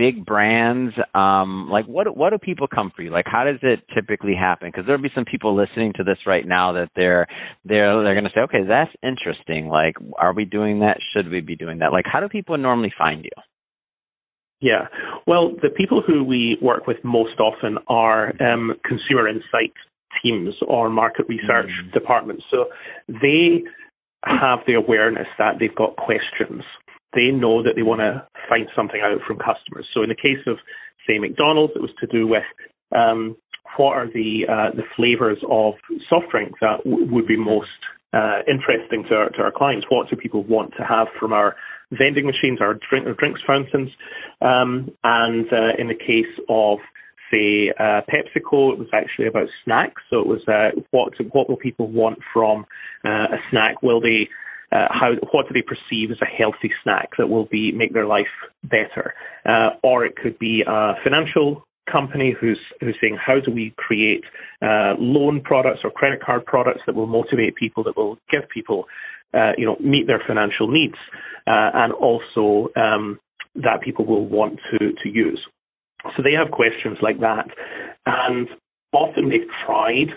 big 0.00 0.24
brands 0.24 0.94
um 1.14 1.68
like 1.70 1.84
what 1.84 2.16
what 2.16 2.30
do 2.30 2.38
people 2.38 2.66
come 2.66 2.90
for 2.96 3.02
you? 3.02 3.10
Like 3.10 3.26
how 3.26 3.44
does 3.44 3.58
it 3.60 3.80
typically 3.94 4.34
happen? 4.34 4.68
Because 4.68 4.86
there'll 4.86 5.02
be 5.02 5.10
some 5.14 5.26
people 5.26 5.54
listening 5.54 5.92
to 5.96 6.04
this 6.04 6.16
right 6.26 6.46
now 6.46 6.72
that 6.72 6.88
they're 6.96 7.26
they're 7.66 8.02
they're 8.02 8.14
going 8.14 8.24
to 8.24 8.30
say 8.34 8.40
okay 8.48 8.64
that's 8.66 8.90
interesting. 9.02 9.68
Like 9.68 9.96
are 10.18 10.32
we 10.32 10.46
doing 10.46 10.80
that? 10.80 10.96
Should 11.12 11.28
we 11.28 11.40
be 11.42 11.54
doing 11.54 11.80
that? 11.80 11.92
Like 11.92 12.06
how 12.10 12.20
do 12.20 12.28
people 12.28 12.56
normally 12.56 12.92
find 12.96 13.24
you? 13.24 13.42
Yeah. 14.62 14.88
Well 15.26 15.52
the 15.60 15.68
people 15.68 16.02
who 16.06 16.24
we 16.24 16.56
work 16.62 16.86
with 16.86 16.96
most 17.04 17.38
often 17.38 17.76
are 17.86 18.32
um, 18.42 18.72
consumer 18.82 19.28
insight 19.28 19.74
teams 20.22 20.54
or 20.66 20.88
market 20.88 21.26
research 21.28 21.68
mm. 21.68 21.92
departments. 21.92 22.44
So 22.50 22.66
they 23.06 23.64
have 24.24 24.60
the 24.66 24.74
awareness 24.74 25.26
that 25.38 25.56
they've 25.60 25.74
got 25.74 25.96
questions 25.96 26.62
they 27.14 27.30
know 27.30 27.62
that 27.62 27.74
they 27.76 27.82
want 27.82 28.00
to 28.00 28.26
find 28.48 28.66
something 28.74 29.00
out 29.02 29.20
from 29.26 29.38
customers. 29.38 29.86
So 29.92 30.02
in 30.02 30.08
the 30.08 30.14
case 30.14 30.42
of, 30.46 30.56
say, 31.06 31.18
McDonald's, 31.18 31.72
it 31.74 31.82
was 31.82 31.90
to 32.00 32.06
do 32.06 32.26
with 32.26 32.44
um, 32.94 33.36
what 33.76 33.96
are 33.96 34.06
the 34.06 34.46
uh, 34.48 34.74
the 34.74 34.82
flavors 34.96 35.38
of 35.48 35.74
soft 36.08 36.30
drink 36.30 36.52
that 36.60 36.82
w- 36.84 37.06
would 37.12 37.26
be 37.26 37.36
most 37.36 37.68
uh, 38.12 38.40
interesting 38.48 39.04
to 39.08 39.14
our, 39.14 39.28
to 39.30 39.42
our 39.42 39.52
clients. 39.52 39.86
What 39.88 40.10
do 40.10 40.16
people 40.16 40.42
want 40.42 40.72
to 40.78 40.84
have 40.84 41.06
from 41.18 41.32
our 41.32 41.54
vending 41.92 42.26
machines, 42.26 42.58
our, 42.60 42.74
drink, 42.88 43.06
our 43.06 43.14
drinks 43.14 43.40
fountains? 43.46 43.90
Um, 44.40 44.90
and 45.04 45.46
uh, 45.52 45.78
in 45.78 45.88
the 45.88 45.94
case 45.94 46.32
of 46.48 46.78
say 47.30 47.72
uh, 47.78 48.02
PepsiCo, 48.10 48.72
it 48.72 48.78
was 48.78 48.88
actually 48.92 49.28
about 49.28 49.46
snacks. 49.64 50.02
So 50.10 50.18
it 50.18 50.26
was 50.26 50.40
uh, 50.48 50.80
what 50.90 51.12
what 51.32 51.48
will 51.48 51.56
people 51.56 51.86
want 51.86 52.18
from 52.32 52.66
uh, 53.04 53.34
a 53.34 53.38
snack? 53.50 53.82
Will 53.82 54.00
they 54.00 54.28
uh, 54.72 54.86
how 54.90 55.12
what 55.32 55.48
do 55.48 55.54
they 55.54 55.62
perceive 55.62 56.10
as 56.10 56.18
a 56.22 56.26
healthy 56.26 56.70
snack 56.82 57.10
that 57.18 57.28
will 57.28 57.46
be 57.46 57.72
make 57.72 57.92
their 57.92 58.06
life 58.06 58.30
better, 58.64 59.14
uh, 59.44 59.70
or 59.82 60.04
it 60.04 60.14
could 60.16 60.38
be 60.38 60.62
a 60.66 60.92
financial 61.02 61.64
company 61.90 62.34
who's 62.38 62.60
who's 62.80 62.96
saying 63.00 63.16
how 63.24 63.40
do 63.44 63.50
we 63.52 63.74
create 63.76 64.24
uh, 64.62 64.94
loan 64.98 65.40
products 65.42 65.80
or 65.84 65.90
credit 65.90 66.22
card 66.22 66.44
products 66.46 66.80
that 66.86 66.94
will 66.94 67.06
motivate 67.06 67.56
people 67.56 67.82
that 67.82 67.96
will 67.96 68.16
give 68.30 68.42
people 68.52 68.84
uh, 69.34 69.52
you 69.58 69.66
know 69.66 69.76
meet 69.80 70.06
their 70.06 70.22
financial 70.26 70.68
needs 70.70 70.96
uh, 71.46 71.70
and 71.74 71.92
also 71.92 72.68
um, 72.76 73.18
that 73.56 73.80
people 73.82 74.06
will 74.06 74.26
want 74.26 74.58
to 74.70 74.92
to 75.02 75.08
use. 75.08 75.40
So 76.16 76.22
they 76.22 76.32
have 76.32 76.50
questions 76.50 76.98
like 77.02 77.20
that, 77.20 77.48
and 78.06 78.48
often 78.92 79.28
they've 79.28 79.40
tried 79.66 80.08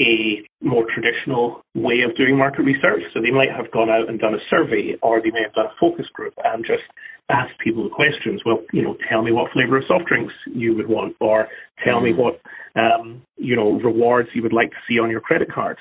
a 0.00 0.44
more 0.60 0.84
traditional 0.92 1.62
way 1.74 2.04
of 2.04 2.16
doing 2.16 2.36
market 2.36 2.62
research. 2.62 3.02
So 3.14 3.20
they 3.20 3.30
might 3.30 3.50
have 3.50 3.70
gone 3.72 3.88
out 3.88 4.08
and 4.08 4.18
done 4.18 4.34
a 4.34 4.42
survey, 4.50 4.96
or 5.02 5.20
they 5.20 5.30
may 5.30 5.42
have 5.42 5.54
done 5.54 5.66
a 5.66 5.76
focus 5.80 6.06
group 6.12 6.34
and 6.44 6.64
just 6.64 6.84
asked 7.28 7.58
people 7.62 7.84
the 7.84 7.94
questions. 7.94 8.42
Well, 8.44 8.60
you 8.72 8.82
know, 8.82 8.96
tell 9.08 9.22
me 9.22 9.32
what 9.32 9.52
flavor 9.52 9.78
of 9.78 9.84
soft 9.88 10.06
drinks 10.06 10.34
you 10.46 10.76
would 10.76 10.88
want, 10.88 11.16
or 11.20 11.48
tell 11.84 12.00
me 12.00 12.12
mm. 12.12 12.18
what 12.18 12.40
um, 12.76 13.22
you 13.36 13.56
know 13.56 13.72
rewards 13.80 14.28
you 14.34 14.42
would 14.42 14.52
like 14.52 14.70
to 14.70 14.76
see 14.88 14.98
on 14.98 15.10
your 15.10 15.20
credit 15.20 15.52
card. 15.52 15.78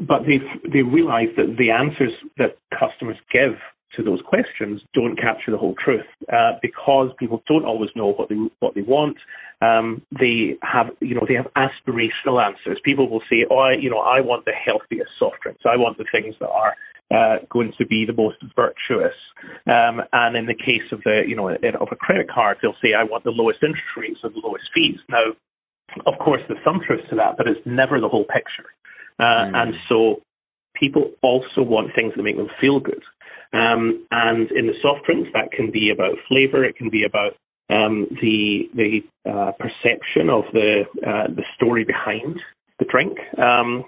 But 0.00 0.22
they 0.26 0.38
they 0.68 0.82
realise 0.82 1.30
that 1.36 1.56
the 1.56 1.70
answers 1.70 2.12
that 2.36 2.58
customers 2.70 3.16
give 3.32 3.54
to 3.98 4.02
those 4.02 4.20
questions 4.24 4.80
don't 4.94 5.20
capture 5.20 5.50
the 5.50 5.58
whole 5.58 5.74
truth 5.74 6.06
uh, 6.32 6.52
because 6.62 7.10
people 7.18 7.42
don't 7.46 7.64
always 7.64 7.90
know 7.94 8.12
what 8.12 8.28
they 8.28 8.36
what 8.60 8.74
they 8.74 8.82
want. 8.82 9.18
Um, 9.60 10.02
they 10.18 10.56
have 10.62 10.86
you 11.00 11.14
know 11.14 11.26
they 11.26 11.34
have 11.34 11.50
aspirational 11.58 12.40
answers. 12.40 12.80
People 12.84 13.10
will 13.10 13.22
say, 13.28 13.44
"Oh, 13.50 13.58
I, 13.58 13.74
you 13.74 13.90
know, 13.90 13.98
I 13.98 14.20
want 14.20 14.44
the 14.44 14.52
healthiest 14.52 15.10
soft 15.18 15.42
drinks. 15.42 15.62
I 15.66 15.76
want 15.76 15.98
the 15.98 16.06
things 16.10 16.36
that 16.40 16.48
are 16.48 16.74
uh, 17.10 17.38
going 17.50 17.72
to 17.78 17.86
be 17.86 18.06
the 18.06 18.14
most 18.14 18.38
virtuous." 18.54 19.18
Um, 19.66 20.00
and 20.12 20.36
in 20.36 20.46
the 20.46 20.54
case 20.54 20.86
of 20.92 21.02
the 21.04 21.22
you 21.26 21.36
know 21.36 21.48
of 21.50 21.88
a 21.90 21.96
credit 21.96 22.30
card, 22.30 22.58
they'll 22.62 22.78
say, 22.80 22.94
"I 22.94 23.04
want 23.04 23.24
the 23.24 23.34
lowest 23.34 23.58
interest 23.62 23.92
rates 23.96 24.20
and 24.22 24.32
the 24.32 24.40
lowest 24.44 24.70
fees." 24.72 25.00
Now, 25.10 25.34
of 26.06 26.18
course, 26.18 26.40
there's 26.46 26.62
some 26.64 26.80
truth 26.86 27.02
to 27.10 27.16
that, 27.16 27.36
but 27.36 27.48
it's 27.48 27.60
never 27.66 28.00
the 28.00 28.08
whole 28.08 28.24
picture. 28.24 28.70
Uh, 29.18 29.50
mm. 29.50 29.56
And 29.56 29.74
so 29.88 30.22
people 30.78 31.10
also 31.22 31.62
want 31.62 31.90
things 31.94 32.12
that 32.16 32.22
make 32.22 32.36
them 32.36 32.48
feel 32.60 32.80
good. 32.80 33.02
Um, 33.52 34.06
and 34.10 34.50
in 34.52 34.66
the 34.66 34.76
soft 34.82 35.06
drinks, 35.06 35.30
that 35.32 35.52
can 35.52 35.70
be 35.70 35.90
about 35.90 36.16
flavor. 36.28 36.64
It 36.64 36.76
can 36.76 36.90
be 36.90 37.04
about 37.04 37.32
um, 37.70 38.06
the 38.20 38.68
the 38.74 39.00
uh, 39.28 39.52
perception 39.52 40.28
of 40.30 40.44
the 40.52 40.84
uh, 41.06 41.28
the 41.34 41.44
story 41.56 41.84
behind 41.84 42.38
the 42.78 42.84
drink. 42.84 43.18
Um, 43.38 43.84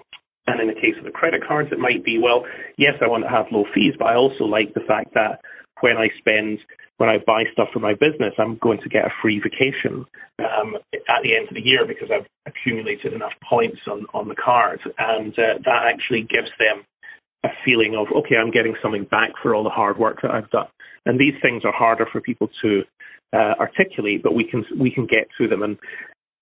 and 0.47 0.59
in 0.59 0.67
the 0.67 0.73
case 0.73 0.97
of 0.97 1.05
the 1.05 1.11
credit 1.11 1.41
cards, 1.47 1.69
it 1.71 1.79
might 1.79 2.03
be 2.03 2.17
well, 2.17 2.45
yes, 2.77 2.93
I 3.01 3.07
want 3.07 3.23
to 3.23 3.29
have 3.29 3.45
low 3.51 3.65
fees, 3.73 3.93
but 3.97 4.05
I 4.05 4.15
also 4.15 4.45
like 4.45 4.73
the 4.73 4.85
fact 4.87 5.13
that 5.13 5.39
when 5.81 5.97
I 5.97 6.07
spend 6.17 6.59
when 6.97 7.09
I 7.09 7.17
buy 7.25 7.43
stuff 7.51 7.69
for 7.73 7.79
my 7.79 7.93
business, 7.93 8.33
I'm 8.37 8.57
going 8.61 8.79
to 8.83 8.89
get 8.89 9.05
a 9.05 9.13
free 9.21 9.41
vacation 9.41 10.05
um, 10.37 10.77
at 10.93 11.21
the 11.23 11.35
end 11.35 11.49
of 11.49 11.55
the 11.55 11.65
year 11.65 11.81
because 11.87 12.09
I've 12.13 12.27
accumulated 12.45 13.13
enough 13.13 13.33
points 13.47 13.81
on 13.89 14.05
on 14.13 14.27
the 14.27 14.35
card, 14.35 14.79
and 14.97 15.33
uh, 15.33 15.57
that 15.65 15.81
actually 15.91 16.21
gives 16.21 16.49
them 16.59 16.85
a 17.43 17.49
feeling 17.65 17.95
of 17.97 18.07
okay, 18.15 18.35
I'm 18.37 18.51
getting 18.51 18.75
something 18.81 19.05
back 19.05 19.31
for 19.41 19.55
all 19.55 19.63
the 19.63 19.69
hard 19.69 19.97
work 19.97 20.21
that 20.21 20.31
I've 20.31 20.49
done. 20.51 20.67
And 21.05 21.19
these 21.19 21.33
things 21.41 21.63
are 21.65 21.73
harder 21.73 22.05
for 22.11 22.21
people 22.21 22.49
to 22.61 22.83
uh, 23.33 23.55
articulate, 23.59 24.21
but 24.23 24.35
we 24.35 24.45
can 24.45 24.63
we 24.79 24.91
can 24.91 25.05
get 25.05 25.27
to 25.39 25.47
them. 25.47 25.63
And 25.63 25.77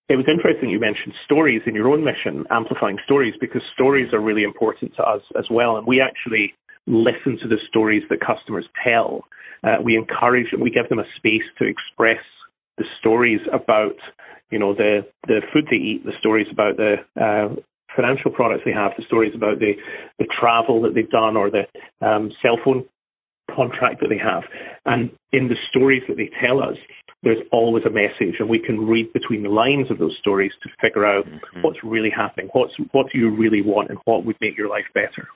it 0.10 0.18
was 0.18 0.26
interesting 0.28 0.70
you 0.70 0.80
mentioned 0.80 1.14
stories 1.24 1.62
in 1.68 1.76
your 1.76 1.88
own 1.88 2.04
mission, 2.04 2.46
amplifying 2.50 2.98
stories, 3.06 3.36
because 3.40 3.62
stories 3.74 4.12
are 4.12 4.20
really 4.20 4.44
important 4.44 4.96
to 4.96 5.04
us 5.04 5.22
as 5.38 5.46
well. 5.50 5.78
And 5.78 5.86
we 5.86 6.02
actually 6.02 6.54
listen 6.88 7.38
to 7.42 7.48
the 7.48 7.58
stories 7.68 8.04
that 8.10 8.20
customers 8.20 8.66
tell. 8.84 9.24
Uh, 9.64 9.78
we 9.84 9.96
encourage 9.96 10.48
and 10.52 10.62
we 10.62 10.70
give 10.70 10.88
them 10.90 11.00
a 11.00 11.08
space 11.18 11.44
to 11.58 11.66
express 11.66 12.24
the 12.78 12.86
stories 13.00 13.42
about 13.52 13.96
you 14.52 14.58
know 14.58 14.74
the 14.74 15.06
the 15.28 15.42
food 15.54 15.66
they 15.70 15.78
eat, 15.78 16.06
the 16.06 16.14
stories 16.20 16.48
about 16.52 16.78
the 16.78 16.96
uh, 17.20 17.54
financial 17.96 18.32
products 18.32 18.64
they 18.66 18.72
have, 18.72 18.92
the 18.98 19.04
stories 19.06 19.34
about 19.36 19.60
the, 19.60 19.74
the 20.20 20.28
travel 20.40 20.82
that 20.82 20.94
they've 20.94 21.10
done 21.10 21.36
or 21.36 21.50
the 21.50 21.64
um, 22.06 22.32
cell 22.42 22.58
phone 22.64 22.86
contract 23.56 24.00
that 24.02 24.08
they 24.10 24.18
have. 24.18 24.44
And 24.86 25.12
in 25.32 25.48
the 25.48 25.56
stories 25.70 26.04
that 26.08 26.18
they 26.18 26.30
tell 26.42 26.62
us, 26.62 26.78
there's 27.24 27.44
always 27.52 27.84
a 27.86 27.90
message, 27.90 28.40
and 28.40 28.48
we 28.48 28.60
can 28.60 28.88
read 28.88 29.12
between 29.12 29.44
the 29.44 29.50
lines 29.50 29.92
of 29.92 29.98
those 29.98 30.16
stories 30.22 30.52
to 30.64 30.70
figure 30.80 31.06
out 31.06 31.26
mm-hmm. 31.26 31.62
what's 31.62 31.84
really 31.84 32.10
happening, 32.10 32.48
what's 32.54 32.72
what 32.92 33.08
do 33.12 33.20
you 33.20 33.36
really 33.36 33.62
want, 33.62 33.90
and 33.90 34.00
what 34.06 34.24
would 34.24 34.38
make 34.40 34.58
your 34.58 34.70
life 34.70 34.86
better. 34.94 35.28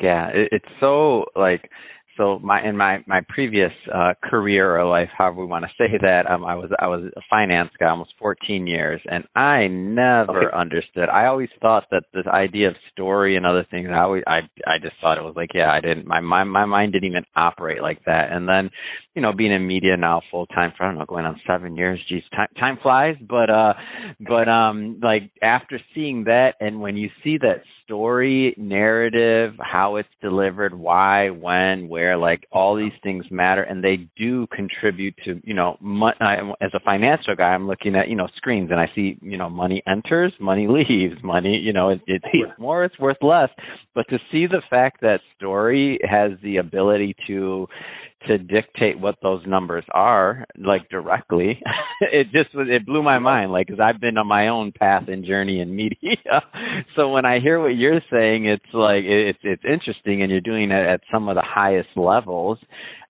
Yeah, 0.00 0.28
it, 0.28 0.48
it's 0.52 0.72
so 0.80 1.26
like 1.36 1.70
so 2.18 2.40
my 2.40 2.62
in 2.66 2.76
my 2.76 2.98
my 3.06 3.20
previous 3.28 3.70
uh, 3.94 4.12
career 4.22 4.78
or 4.78 4.84
life, 4.84 5.08
however 5.16 5.40
we 5.40 5.46
want 5.46 5.64
to 5.64 5.70
say 5.78 5.96
that, 6.02 6.28
um, 6.28 6.44
I 6.44 6.56
was 6.56 6.70
I 6.78 6.88
was 6.88 7.10
a 7.16 7.20
finance 7.30 7.70
guy 7.78 7.88
almost 7.88 8.12
14 8.18 8.66
years, 8.66 9.00
and 9.08 9.24
I 9.34 9.68
never 9.68 10.48
okay. 10.48 10.56
understood. 10.56 11.08
I 11.08 11.26
always 11.26 11.48
thought 11.62 11.84
that 11.92 12.02
this 12.12 12.26
idea 12.26 12.68
of 12.68 12.74
story 12.92 13.36
and 13.36 13.46
other 13.46 13.64
things, 13.70 13.88
I 13.90 14.00
always 14.00 14.24
I 14.26 14.40
I 14.66 14.78
just 14.82 14.96
thought 15.00 15.16
it 15.16 15.24
was 15.24 15.34
like 15.36 15.50
yeah, 15.54 15.70
I 15.70 15.80
didn't 15.80 16.06
my 16.06 16.20
my 16.20 16.42
my 16.44 16.64
mind 16.66 16.92
didn't 16.92 17.08
even 17.08 17.24
operate 17.36 17.80
like 17.80 18.04
that. 18.06 18.32
And 18.32 18.48
then, 18.48 18.70
you 19.14 19.22
know, 19.22 19.32
being 19.32 19.52
in 19.52 19.66
media 19.66 19.96
now 19.96 20.20
full 20.30 20.46
time 20.46 20.72
for 20.76 20.84
I 20.84 20.88
don't 20.88 20.98
know 20.98 21.06
going 21.06 21.24
on 21.24 21.40
seven 21.46 21.76
years, 21.76 22.00
geez, 22.08 22.24
time 22.34 22.48
time 22.58 22.78
flies. 22.82 23.14
But 23.20 23.48
uh, 23.48 23.74
but 24.20 24.48
um, 24.48 24.98
like 25.00 25.30
after 25.40 25.80
seeing 25.94 26.24
that, 26.24 26.54
and 26.60 26.80
when 26.80 26.96
you 26.96 27.10
see 27.22 27.38
that 27.38 27.62
story, 27.88 28.54
narrative, 28.58 29.54
how 29.58 29.96
it's 29.96 30.08
delivered, 30.20 30.78
why, 30.78 31.30
when, 31.30 31.88
where, 31.88 32.18
like 32.18 32.46
all 32.52 32.76
these 32.76 32.92
things 33.02 33.24
matter 33.30 33.62
and 33.62 33.82
they 33.82 34.08
do 34.18 34.46
contribute 34.54 35.14
to, 35.24 35.40
you 35.42 35.54
know, 35.54 35.78
mo- 35.80 36.12
as 36.60 36.70
a 36.74 36.80
financial 36.84 37.34
guy, 37.34 37.54
I'm 37.54 37.66
looking 37.66 37.96
at, 37.96 38.08
you 38.08 38.16
know, 38.16 38.28
screens 38.36 38.70
and 38.70 38.78
I 38.78 38.90
see, 38.94 39.16
you 39.22 39.38
know, 39.38 39.48
money 39.48 39.82
enters, 39.88 40.34
money 40.38 40.66
leaves, 40.68 41.16
money, 41.24 41.56
you 41.56 41.72
know, 41.72 41.88
it, 41.88 42.00
it's 42.06 42.24
worth 42.34 42.58
more, 42.58 42.84
it's 42.84 42.98
worth 42.98 43.16
less. 43.22 43.48
But 43.94 44.06
to 44.10 44.18
see 44.30 44.46
the 44.46 44.62
fact 44.68 45.00
that 45.00 45.20
story 45.36 45.98
has 46.08 46.32
the 46.42 46.58
ability 46.58 47.16
to 47.26 47.68
to 48.26 48.38
dictate 48.38 48.98
what 48.98 49.16
those 49.22 49.42
numbers 49.46 49.84
are 49.92 50.44
like 50.58 50.88
directly. 50.88 51.60
It 52.00 52.30
just 52.30 52.54
was 52.54 52.68
it 52.70 52.86
blew 52.86 53.02
my 53.02 53.18
mind 53.18 53.50
like 53.50 53.66
because 53.66 53.80
i've 53.80 54.00
been 54.00 54.18
on 54.18 54.28
my 54.28 54.48
own 54.48 54.70
path 54.70 55.04
and 55.08 55.24
journey 55.24 55.60
in 55.60 55.74
media. 55.74 55.98
So 56.96 57.10
when 57.10 57.24
i 57.24 57.40
hear 57.40 57.60
what 57.60 57.76
you're 57.76 58.00
saying 58.10 58.46
it's 58.46 58.72
like 58.72 59.02
it's 59.04 59.38
it's 59.42 59.64
interesting 59.64 60.22
and 60.22 60.30
you're 60.30 60.40
doing 60.40 60.70
it 60.70 60.86
at 60.86 61.00
some 61.12 61.28
of 61.28 61.34
the 61.34 61.42
highest 61.44 61.88
levels 61.96 62.58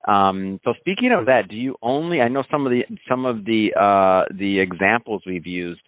um, 0.09 0.59
so 0.65 0.73
speaking 0.81 1.12
of 1.12 1.27
that, 1.27 1.49
do 1.50 1.57
you 1.57 1.77
only? 1.83 2.21
I 2.21 2.29
know 2.29 2.43
some 2.50 2.67
of 2.67 2.73
the 2.73 2.83
some 3.09 3.27
of 3.27 3.45
the 3.45 3.69
uh, 3.77 4.33
the 4.35 4.59
examples 4.61 5.23
we've 5.27 5.47
used 5.47 5.81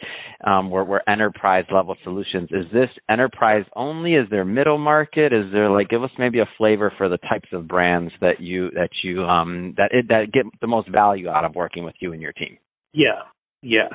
um, 0.47 0.71
were, 0.71 0.85
were 0.85 1.03
enterprise 1.09 1.65
level 1.73 1.97
solutions. 2.05 2.51
Is 2.53 2.67
this 2.71 2.91
enterprise 3.09 3.65
only? 3.75 4.15
Is 4.15 4.27
there 4.31 4.45
middle 4.45 4.77
market? 4.77 5.33
Is 5.33 5.47
there 5.53 5.71
like 5.71 5.89
give 5.89 6.03
us 6.03 6.11
maybe 6.19 6.41
a 6.41 6.49
flavor 6.59 6.93
for 6.99 7.09
the 7.09 7.17
types 7.17 7.49
of 7.53 7.67
brands 7.67 8.13
that 8.21 8.41
you 8.41 8.71
that 8.73 8.91
you 9.03 9.23
um, 9.25 9.73
that 9.79 9.91
it, 9.93 10.09
that 10.09 10.33
get 10.33 10.45
the 10.61 10.67
most 10.67 10.91
value 10.91 11.31
out 11.31 11.47
of 11.47 11.55
working 11.55 11.85
with 11.85 11.95
you 12.01 12.13
and 12.13 12.21
your 12.21 12.33
team? 12.33 12.59
Yeah, 12.93 13.23
yeah. 13.63 13.89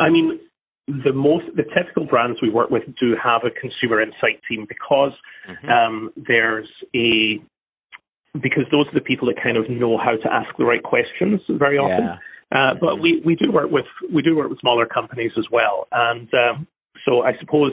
I 0.00 0.10
mean, 0.10 0.40
the 0.88 1.12
most 1.12 1.44
the 1.54 1.62
typical 1.76 2.06
brands 2.06 2.40
we 2.42 2.50
work 2.50 2.70
with 2.70 2.82
do 3.00 3.14
have 3.22 3.42
a 3.44 3.50
consumer 3.50 4.02
insight 4.02 4.40
team 4.48 4.66
because 4.68 5.12
mm-hmm. 5.48 5.68
um, 5.68 6.10
there's 6.16 6.68
a 6.96 7.38
because 8.34 8.64
those 8.70 8.86
are 8.88 8.94
the 8.94 9.04
people 9.04 9.28
that 9.28 9.42
kind 9.42 9.56
of 9.56 9.68
know 9.68 9.98
how 9.98 10.16
to 10.16 10.32
ask 10.32 10.48
the 10.56 10.64
right 10.64 10.82
questions 10.82 11.40
very 11.48 11.76
often. 11.76 12.04
Yeah. 12.04 12.16
Uh, 12.52 12.74
but 12.78 12.96
we, 13.00 13.22
we 13.24 13.34
do 13.34 13.50
work 13.50 13.70
with 13.70 13.86
we 14.12 14.20
do 14.20 14.36
work 14.36 14.50
with 14.50 14.60
smaller 14.60 14.84
companies 14.84 15.32
as 15.38 15.46
well, 15.50 15.88
and 15.92 16.28
um, 16.34 16.66
so 17.04 17.22
I 17.22 17.32
suppose 17.40 17.72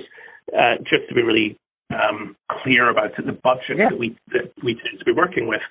uh, 0.57 0.75
just 0.79 1.07
to 1.09 1.15
be 1.15 1.21
really 1.21 1.57
um, 1.91 2.35
clear 2.63 2.89
about 2.89 3.11
it, 3.17 3.25
the 3.25 3.33
budget 3.33 3.77
yeah. 3.77 3.89
that 3.89 3.99
we 3.99 4.15
that 4.31 4.51
we 4.63 4.75
tend 4.75 4.99
to 4.99 5.05
be 5.05 5.11
working 5.11 5.47
with, 5.47 5.61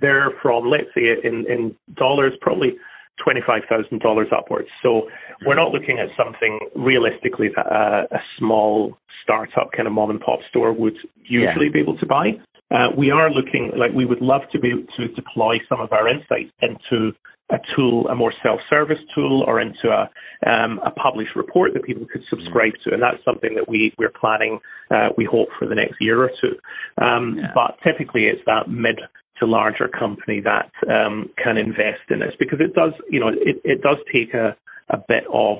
they're 0.00 0.32
from 0.42 0.68
let's 0.68 0.90
say 0.94 1.02
in 1.22 1.46
in 1.48 1.76
dollars 1.94 2.32
probably 2.40 2.74
twenty 3.22 3.40
five 3.46 3.62
thousand 3.68 4.00
dollars 4.00 4.28
upwards. 4.36 4.68
So 4.82 5.08
we're 5.46 5.54
not 5.54 5.70
looking 5.70 5.98
at 5.98 6.08
something 6.16 6.58
realistically 6.74 7.50
that 7.54 7.66
uh, 7.66 8.06
a 8.10 8.18
small 8.36 8.98
startup 9.22 9.70
kind 9.76 9.86
of 9.86 9.92
mom 9.92 10.10
and 10.10 10.20
pop 10.20 10.40
store 10.50 10.72
would 10.72 10.96
usually 11.22 11.66
yeah. 11.66 11.72
be 11.72 11.80
able 11.80 11.98
to 11.98 12.06
buy. 12.06 12.32
Uh, 12.74 12.88
we 12.96 13.10
are 13.10 13.30
looking 13.30 13.70
like 13.76 13.92
we 13.92 14.04
would 14.04 14.20
love 14.20 14.42
to 14.52 14.58
be 14.58 14.70
able 14.70 14.86
to 14.96 15.08
deploy 15.14 15.56
some 15.68 15.80
of 15.80 15.92
our 15.92 16.08
insights 16.08 16.50
into 16.62 17.12
a 17.50 17.58
tool, 17.76 18.08
a 18.08 18.14
more 18.14 18.32
self-service 18.42 18.98
tool, 19.14 19.44
or 19.46 19.60
into 19.60 19.88
a, 19.88 20.10
um, 20.50 20.80
a 20.84 20.90
published 20.90 21.36
report 21.36 21.72
that 21.74 21.84
people 21.84 22.04
could 22.12 22.22
subscribe 22.28 22.72
to, 22.82 22.92
and 22.92 23.00
that's 23.00 23.24
something 23.24 23.54
that 23.54 23.68
we 23.68 23.92
we're 23.98 24.12
planning. 24.20 24.58
Uh, 24.90 25.10
we 25.16 25.24
hope 25.24 25.48
for 25.58 25.68
the 25.68 25.74
next 25.74 25.94
year 26.00 26.22
or 26.22 26.30
two. 26.40 26.56
Um, 27.02 27.36
yeah. 27.38 27.52
But 27.54 27.76
typically, 27.84 28.24
it's 28.24 28.42
that 28.46 28.68
mid 28.68 28.98
to 29.38 29.46
larger 29.46 29.86
company 29.86 30.40
that 30.40 30.70
um, 30.90 31.30
can 31.42 31.56
invest 31.56 32.02
in 32.10 32.18
this 32.18 32.32
because 32.38 32.58
it 32.60 32.74
does, 32.74 32.92
you 33.10 33.20
know, 33.20 33.28
it, 33.28 33.60
it 33.64 33.82
does 33.82 33.98
take 34.12 34.34
a, 34.34 34.56
a 34.88 34.98
bit 35.08 35.24
of, 35.32 35.58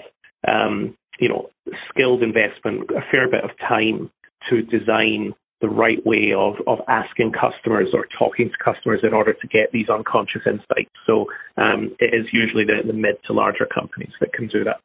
um, 0.48 0.96
you 1.20 1.28
know, 1.28 1.50
skilled 1.88 2.22
investment, 2.22 2.90
a 2.90 3.00
fair 3.10 3.30
bit 3.30 3.44
of 3.44 3.50
time 3.58 4.10
to 4.48 4.62
design 4.62 5.34
the 5.60 5.68
right 5.68 6.04
way 6.04 6.32
of, 6.36 6.54
of 6.66 6.78
asking 6.88 7.32
customers 7.32 7.88
or 7.94 8.06
talking 8.18 8.50
to 8.50 8.64
customers 8.64 9.00
in 9.02 9.14
order 9.14 9.32
to 9.32 9.48
get 9.48 9.72
these 9.72 9.88
unconscious 9.88 10.42
insights. 10.46 10.92
So 11.06 11.26
um, 11.56 11.96
it 11.98 12.14
is 12.14 12.26
usually 12.32 12.64
the, 12.64 12.86
the 12.86 12.92
mid 12.92 13.16
to 13.26 13.32
larger 13.32 13.66
companies 13.66 14.12
that 14.20 14.32
can 14.32 14.48
do 14.48 14.64
that. 14.64 14.80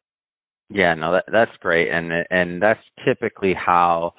Yeah, 0.69 0.93
no, 0.93 1.11
that, 1.13 1.25
that's 1.29 1.51
great, 1.59 1.89
and 1.91 2.25
and 2.29 2.61
that's 2.61 2.79
typically 3.05 3.53
how 3.53 4.13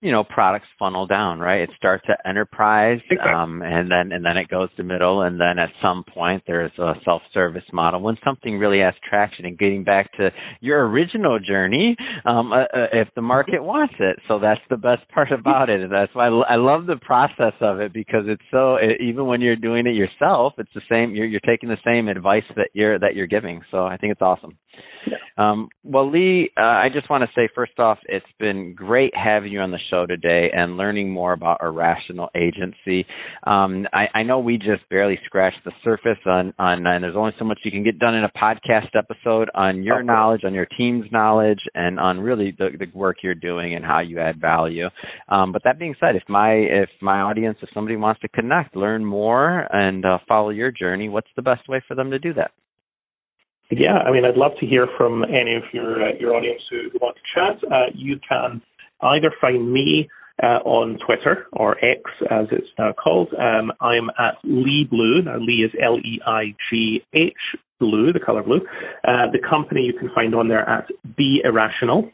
you 0.00 0.12
know 0.12 0.24
products 0.24 0.66
funnel 0.78 1.06
down 1.06 1.40
right? 1.40 1.62
It 1.62 1.70
starts 1.76 2.04
at 2.08 2.20
enterprise 2.28 3.00
exactly. 3.10 3.32
um, 3.32 3.62
and 3.62 3.90
then 3.90 4.12
and 4.12 4.24
then 4.24 4.36
it 4.36 4.48
goes 4.48 4.68
to 4.76 4.82
middle 4.82 5.22
and 5.22 5.40
then 5.40 5.58
at 5.58 5.70
some 5.82 6.04
point 6.04 6.42
there's 6.46 6.72
a 6.78 6.94
self 7.04 7.22
service 7.32 7.64
model. 7.72 8.00
When 8.00 8.16
something 8.24 8.58
really 8.58 8.80
has 8.80 8.94
traction 9.08 9.44
and 9.46 9.58
getting 9.58 9.84
back 9.84 10.12
to 10.18 10.30
your 10.60 10.86
original 10.88 11.38
journey 11.38 11.96
um, 12.24 12.52
uh, 12.52 12.62
uh, 12.62 12.86
if 12.92 13.08
the 13.14 13.22
market 13.22 13.62
wants 13.62 13.94
it. 13.98 14.16
So 14.28 14.38
that's 14.38 14.60
the 14.70 14.76
best 14.76 15.08
part 15.08 15.32
about 15.32 15.70
it. 15.70 15.80
And 15.80 15.92
that's 15.92 16.14
why 16.14 16.28
I, 16.28 16.54
I 16.54 16.56
love 16.56 16.86
the 16.86 16.96
process 16.96 17.54
of 17.60 17.80
it 17.80 17.92
because 17.92 18.24
it's 18.26 18.42
so 18.50 18.76
it, 18.76 19.00
even 19.00 19.26
when 19.26 19.40
you're 19.40 19.56
doing 19.56 19.86
it 19.86 19.94
yourself 19.94 20.54
it's 20.58 20.72
the 20.74 20.82
same 20.90 21.14
you're 21.14 21.26
you're 21.26 21.40
taking 21.40 21.68
the 21.68 21.78
same 21.84 22.08
advice 22.08 22.44
that 22.56 22.68
you're 22.74 22.98
that 22.98 23.14
you're 23.14 23.26
giving. 23.26 23.62
So 23.70 23.84
I 23.84 23.96
think 23.96 24.12
it's 24.12 24.22
awesome 24.22 24.58
um, 25.36 25.68
well, 25.84 26.10
Leigh, 26.10 26.50
uh, 26.56 26.62
I 26.62 26.88
just 26.92 27.10
want 27.10 27.22
to 27.22 27.28
say 27.34 27.48
first 27.54 27.78
off, 27.78 27.98
it's 28.06 28.24
been 28.40 28.74
great 28.74 29.12
having 29.14 29.52
you 29.52 29.60
on 29.60 29.70
the 29.70 29.78
show 29.90 30.06
today 30.06 30.48
and 30.52 30.76
learning 30.78 31.10
more 31.10 31.34
about 31.34 31.58
irrational 31.62 32.30
agency. 32.34 33.06
Um, 33.46 33.86
I, 33.92 34.06
I, 34.14 34.22
know 34.22 34.38
we 34.38 34.56
just 34.56 34.88
barely 34.88 35.18
scratched 35.26 35.62
the 35.64 35.72
surface 35.84 36.18
on, 36.24 36.54
on, 36.58 36.86
and 36.86 37.04
there's 37.04 37.16
only 37.16 37.32
so 37.38 37.44
much 37.44 37.58
you 37.64 37.70
can 37.70 37.84
get 37.84 37.98
done 37.98 38.14
in 38.14 38.24
a 38.24 38.30
podcast 38.30 38.96
episode 38.96 39.50
on 39.54 39.82
your 39.82 39.98
okay. 39.98 40.06
knowledge, 40.06 40.40
on 40.44 40.54
your 40.54 40.66
team's 40.78 41.04
knowledge, 41.12 41.60
and 41.74 42.00
on 42.00 42.18
really 42.18 42.54
the, 42.58 42.70
the 42.78 42.86
work 42.96 43.18
you're 43.22 43.34
doing 43.34 43.74
and 43.74 43.84
how 43.84 44.00
you 44.00 44.18
add 44.18 44.40
value. 44.40 44.86
Um, 45.28 45.52
but 45.52 45.62
that 45.64 45.78
being 45.78 45.94
said, 46.00 46.16
if 46.16 46.22
my 46.28 46.52
if 46.52 46.88
my 47.02 47.20
audience, 47.20 47.58
if 47.62 47.68
somebody 47.74 47.96
wants 47.96 48.22
to 48.22 48.28
connect, 48.28 48.74
learn 48.74 49.04
more, 49.04 49.66
and 49.70 50.04
uh, 50.04 50.18
follow 50.26 50.50
your 50.50 50.70
journey, 50.70 51.08
what's 51.08 51.28
the 51.36 51.42
best 51.42 51.68
way 51.68 51.82
for 51.86 51.94
them 51.94 52.10
to 52.10 52.18
do 52.18 52.32
that? 52.34 52.52
Yeah, 53.70 53.98
I 53.98 54.12
mean, 54.12 54.24
I'd 54.24 54.36
love 54.36 54.52
to 54.60 54.66
hear 54.66 54.86
from 54.96 55.24
any 55.24 55.56
of 55.56 55.62
your 55.72 56.02
uh, 56.02 56.12
your 56.20 56.34
audience 56.34 56.62
who, 56.70 56.88
who, 56.92 56.98
want 57.00 57.16
to 57.16 57.22
chat. 57.34 57.72
Uh, 57.72 57.86
you 57.94 58.18
can 58.28 58.62
either 59.02 59.32
find 59.40 59.72
me 59.72 60.08
uh, 60.42 60.58
on 60.64 60.98
Twitter 61.04 61.46
or 61.52 61.76
X, 61.84 62.02
as 62.30 62.46
it's 62.52 62.68
now 62.78 62.92
called. 62.92 63.28
Um, 63.34 63.72
I'm 63.80 64.08
at 64.18 64.36
Leigh 64.44 64.86
Blue. 64.88 65.22
Now, 65.22 65.38
Leigh 65.38 65.64
is 65.64 65.72
L 65.82 65.98
E 65.98 66.20
I 66.24 66.54
G 66.70 67.02
H 67.12 67.32
Blue, 67.80 68.12
the 68.12 68.20
color 68.20 68.42
blue. 68.42 68.60
Uh, 69.06 69.30
the 69.32 69.40
company 69.48 69.82
you 69.82 69.94
can 69.98 70.10
find 70.14 70.34
on 70.34 70.48
there 70.48 70.68
at 70.68 70.86
Be 71.16 71.40
Irrational. 71.44 72.10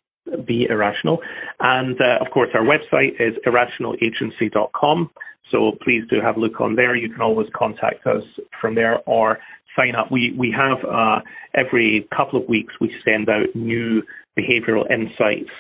Be 0.47 0.67
Irrational. 0.71 1.19
And 1.61 1.97
uh, 2.01 2.25
of 2.25 2.33
course, 2.33 2.49
our 2.55 2.65
website 2.65 3.21
is 3.21 3.35
irrationalagency.com. 3.47 5.11
So 5.51 5.73
please 5.85 6.03
do 6.09 6.17
have 6.23 6.37
a 6.37 6.41
look 6.41 6.61
on 6.61 6.77
there. 6.77 6.97
You 6.97 7.11
can 7.11 7.21
always 7.21 7.49
contact 7.55 8.07
us 8.07 8.23
from 8.61 8.75
there 8.75 9.01
or 9.07 9.39
sign 9.77 9.95
up. 9.95 10.11
We 10.11 10.35
we 10.39 10.55
have 10.57 10.79
uh, 10.85 11.21
every 11.55 12.09
couple 12.17 12.41
of 12.41 12.49
weeks 12.49 12.75
we 12.81 12.95
send 13.05 13.29
out 13.29 13.55
new 13.55 14.03
behavioural 14.39 14.91
insights 14.91 15.51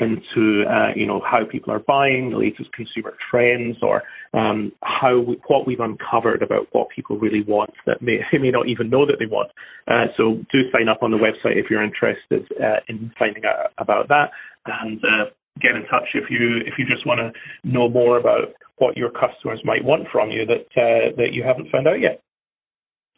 into 0.00 0.64
uh, 0.68 0.92
you 0.94 1.06
know 1.06 1.20
how 1.24 1.40
people 1.50 1.72
are 1.72 1.80
buying, 1.80 2.30
the 2.30 2.36
latest 2.36 2.70
consumer 2.72 3.14
trends, 3.30 3.76
or 3.82 4.02
um, 4.34 4.72
how 4.82 5.18
we, 5.20 5.40
what 5.48 5.66
we've 5.66 5.80
uncovered 5.80 6.42
about 6.42 6.66
what 6.72 6.88
people 6.94 7.18
really 7.18 7.42
want 7.42 7.70
that 7.86 8.00
may 8.00 8.18
they 8.32 8.38
may 8.38 8.50
not 8.50 8.68
even 8.68 8.90
know 8.90 9.06
that 9.06 9.16
they 9.18 9.26
want. 9.26 9.50
Uh, 9.86 10.06
so 10.16 10.36
do 10.52 10.58
sign 10.72 10.88
up 10.88 11.02
on 11.02 11.10
the 11.10 11.16
website 11.16 11.56
if 11.56 11.66
you're 11.70 11.82
interested 11.82 12.46
uh, 12.62 12.80
in 12.88 13.12
finding 13.18 13.44
out 13.44 13.72
about 13.78 14.08
that, 14.08 14.30
and 14.66 15.00
uh, 15.04 15.30
get 15.60 15.74
in 15.74 15.82
touch 15.90 16.08
if 16.14 16.30
you 16.30 16.58
if 16.66 16.74
you 16.78 16.86
just 16.86 17.06
want 17.06 17.18
to 17.18 17.32
know 17.68 17.88
more 17.88 18.18
about 18.18 18.54
what 18.78 18.96
your 18.96 19.10
customers 19.10 19.60
might 19.64 19.84
want 19.84 20.06
from 20.12 20.30
you 20.30 20.46
that 20.46 20.66
uh, 20.80 21.14
that 21.16 21.32
you 21.32 21.42
haven't 21.42 21.70
found 21.70 21.86
out 21.86 22.00
yet. 22.00 22.22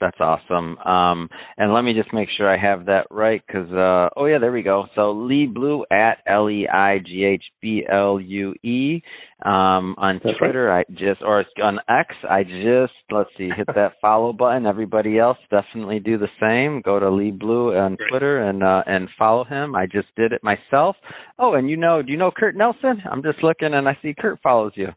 That's 0.01 0.19
awesome. 0.19 0.79
Um, 0.79 1.29
and 1.59 1.75
let 1.75 1.83
me 1.83 1.93
just 1.93 2.15
make 2.15 2.29
sure 2.37 2.49
I 2.53 2.57
have 2.57 2.87
that 2.87 3.07
right 3.11 3.43
because, 3.47 3.71
uh, 3.71 4.09
oh 4.17 4.25
yeah, 4.25 4.39
there 4.39 4.51
we 4.51 4.63
go. 4.63 4.87
So 4.95 5.13
Leigh 5.13 5.47
Blue 5.47 5.85
at 5.91 6.19
L 6.27 6.49
E 6.49 6.67
I 6.67 6.99
G 7.05 7.25
H 7.25 7.45
B 7.61 7.85
L 7.91 8.19
U 8.19 8.55
E 8.65 9.03
um, 9.45 9.95
on 9.99 10.21
That's 10.25 10.39
Twitter. 10.39 10.65
Right. 10.65 10.87
I 10.89 10.93
just 10.93 11.23
or 11.23 11.45
on 11.63 11.79
X. 11.89 12.15
I 12.29 12.45
just 12.45 12.95
let's 13.11 13.29
see, 13.37 13.51
hit 13.55 13.67
that 13.75 13.95
follow 14.01 14.33
button. 14.33 14.65
Everybody 14.65 15.19
else 15.19 15.39
definitely 15.51 16.01
do 16.01 16.17
the 16.17 16.29
same. 16.41 16.81
Go 16.81 16.99
to 16.99 17.11
Leigh 17.11 17.31
Blue 17.31 17.75
on 17.75 17.97
Great. 17.97 18.09
Twitter 18.09 18.49
and 18.49 18.63
uh, 18.63 18.83
and 18.87 19.09
follow 19.19 19.45
him. 19.45 19.75
I 19.75 19.85
just 19.85 20.09
did 20.17 20.33
it 20.33 20.43
myself. 20.43 20.97
Oh, 21.39 21.55
and 21.55 21.69
you 21.69 21.77
know, 21.77 22.01
do 22.01 22.11
you 22.11 22.19
know 22.19 22.31
Kurt 22.35 22.57
Nelson? 22.57 23.03
I'm 23.11 23.23
just 23.23 23.43
looking 23.43 23.75
and 23.75 23.87
I 23.87 23.99
see 24.03 24.15
Kurt 24.19 24.41
follows 24.43 24.73
you. 24.77 24.89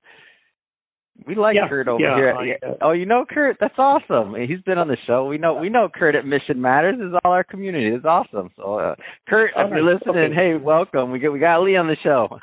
We 1.27 1.35
like 1.35 1.55
yeah, 1.55 1.69
Kurt 1.69 1.87
over 1.87 2.01
yeah, 2.01 2.15
here. 2.17 2.57
Uh, 2.61 2.73
oh, 2.81 2.91
you 2.91 3.05
know 3.05 3.23
Kurt? 3.29 3.57
That's 3.59 3.77
awesome. 3.77 4.33
He's 4.47 4.61
been 4.61 4.79
on 4.79 4.87
the 4.87 4.97
show. 5.05 5.25
We 5.25 5.37
know 5.37 5.53
we 5.53 5.69
know 5.69 5.87
Kurt 5.93 6.15
at 6.15 6.25
Mission 6.25 6.59
Matters. 6.59 6.95
Is 6.95 7.13
all 7.23 7.31
our 7.31 7.43
community. 7.43 7.95
It's 7.95 8.03
awesome. 8.03 8.49
So, 8.57 8.79
uh, 8.79 8.95
Kurt, 9.29 9.51
if 9.55 9.69
you're 9.69 9.83
listening, 9.83 10.31
okay. 10.31 10.35
hey, 10.35 10.55
welcome. 10.55 11.11
We 11.11 11.19
get 11.19 11.31
we 11.31 11.39
got 11.39 11.61
Leigh 11.61 11.77
on 11.77 11.87
the 11.87 11.97
show. 12.03 12.39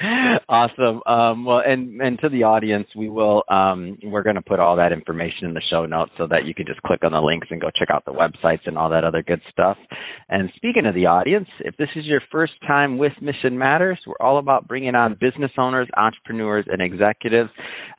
awesome. 0.48 1.02
Um, 1.06 1.44
well, 1.44 1.62
and 1.64 2.00
and 2.00 2.18
to 2.20 2.28
the 2.28 2.42
audience, 2.42 2.88
we 2.96 3.08
will 3.08 3.42
um, 3.48 3.96
we're 4.02 4.22
going 4.22 4.36
to 4.36 4.42
put 4.42 4.58
all 4.58 4.76
that 4.76 4.92
information 4.92 5.46
in 5.46 5.54
the 5.54 5.62
show 5.70 5.86
notes 5.86 6.12
so 6.18 6.26
that 6.26 6.44
you 6.44 6.54
can 6.54 6.66
just 6.66 6.82
click 6.82 7.04
on 7.04 7.12
the 7.12 7.20
links 7.20 7.48
and 7.50 7.60
go 7.60 7.68
check 7.78 7.88
out 7.90 8.04
the 8.04 8.12
websites 8.12 8.66
and 8.66 8.76
all 8.76 8.90
that 8.90 9.04
other 9.04 9.22
good 9.22 9.40
stuff. 9.50 9.76
And 10.34 10.50
speaking 10.56 10.84
of 10.84 10.96
the 10.96 11.06
audience, 11.06 11.46
if 11.60 11.76
this 11.76 11.90
is 11.94 12.06
your 12.06 12.20
first 12.32 12.54
time 12.66 12.98
with 12.98 13.12
Mission 13.22 13.56
Matters, 13.56 14.00
we're 14.04 14.16
all 14.18 14.40
about 14.40 14.66
bringing 14.66 14.96
on 14.96 15.16
business 15.20 15.52
owners, 15.56 15.86
entrepreneurs, 15.96 16.64
and 16.66 16.82
executives, 16.82 17.50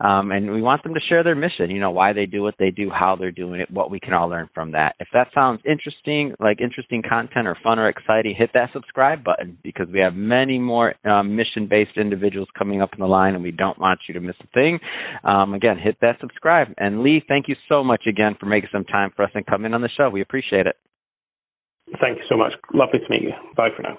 um, 0.01 0.31
and 0.31 0.51
we 0.51 0.61
want 0.61 0.83
them 0.83 0.93
to 0.95 0.99
share 1.07 1.23
their 1.23 1.33
mission. 1.33 1.71
You 1.71 1.79
know 1.79 1.91
why 1.91 2.11
they 2.11 2.25
do 2.25 2.41
what 2.41 2.55
they 2.59 2.71
do, 2.71 2.89
how 2.89 3.15
they're 3.15 3.31
doing 3.31 3.61
it, 3.61 3.71
what 3.71 3.89
we 3.89 4.01
can 4.01 4.11
all 4.11 4.27
learn 4.27 4.49
from 4.53 4.73
that. 4.73 4.95
If 4.99 5.07
that 5.13 5.29
sounds 5.33 5.61
interesting, 5.63 6.33
like 6.41 6.59
interesting 6.59 7.01
content 7.07 7.47
or 7.47 7.57
fun 7.63 7.79
or 7.79 7.87
exciting, 7.87 8.35
hit 8.37 8.49
that 8.53 8.71
subscribe 8.73 9.23
button 9.23 9.57
because 9.63 9.87
we 9.93 10.01
have 10.01 10.13
many 10.13 10.59
more 10.59 10.93
um, 11.05 11.37
mission-based 11.37 11.95
individuals 11.95 12.49
coming 12.57 12.81
up 12.81 12.89
in 12.91 12.99
the 12.99 13.07
line, 13.07 13.35
and 13.35 13.43
we 13.43 13.51
don't 13.51 13.79
want 13.79 14.01
you 14.09 14.13
to 14.13 14.19
miss 14.19 14.35
a 14.43 14.47
thing. 14.47 14.79
Um, 15.23 15.53
again, 15.53 15.77
hit 15.81 15.95
that 16.01 16.17
subscribe. 16.19 16.67
And 16.77 17.01
Leigh, 17.01 17.23
thank 17.29 17.47
you 17.47 17.55
so 17.69 17.81
much 17.81 18.03
again 18.09 18.35
for 18.37 18.45
making 18.45 18.71
some 18.73 18.83
time 18.83 19.11
for 19.15 19.23
us 19.23 19.31
and 19.35 19.45
coming 19.45 19.73
on 19.73 19.81
the 19.81 19.89
show. 19.95 20.09
We 20.09 20.19
appreciate 20.19 20.67
it. 20.67 20.75
Thank 22.01 22.17
you 22.19 22.23
so 22.29 22.37
much. 22.37 22.53
Lovely 22.73 22.99
to 22.99 23.05
meet 23.09 23.23
you. 23.23 23.33
Bye 23.55 23.69
for 23.75 23.83
now. 23.83 23.97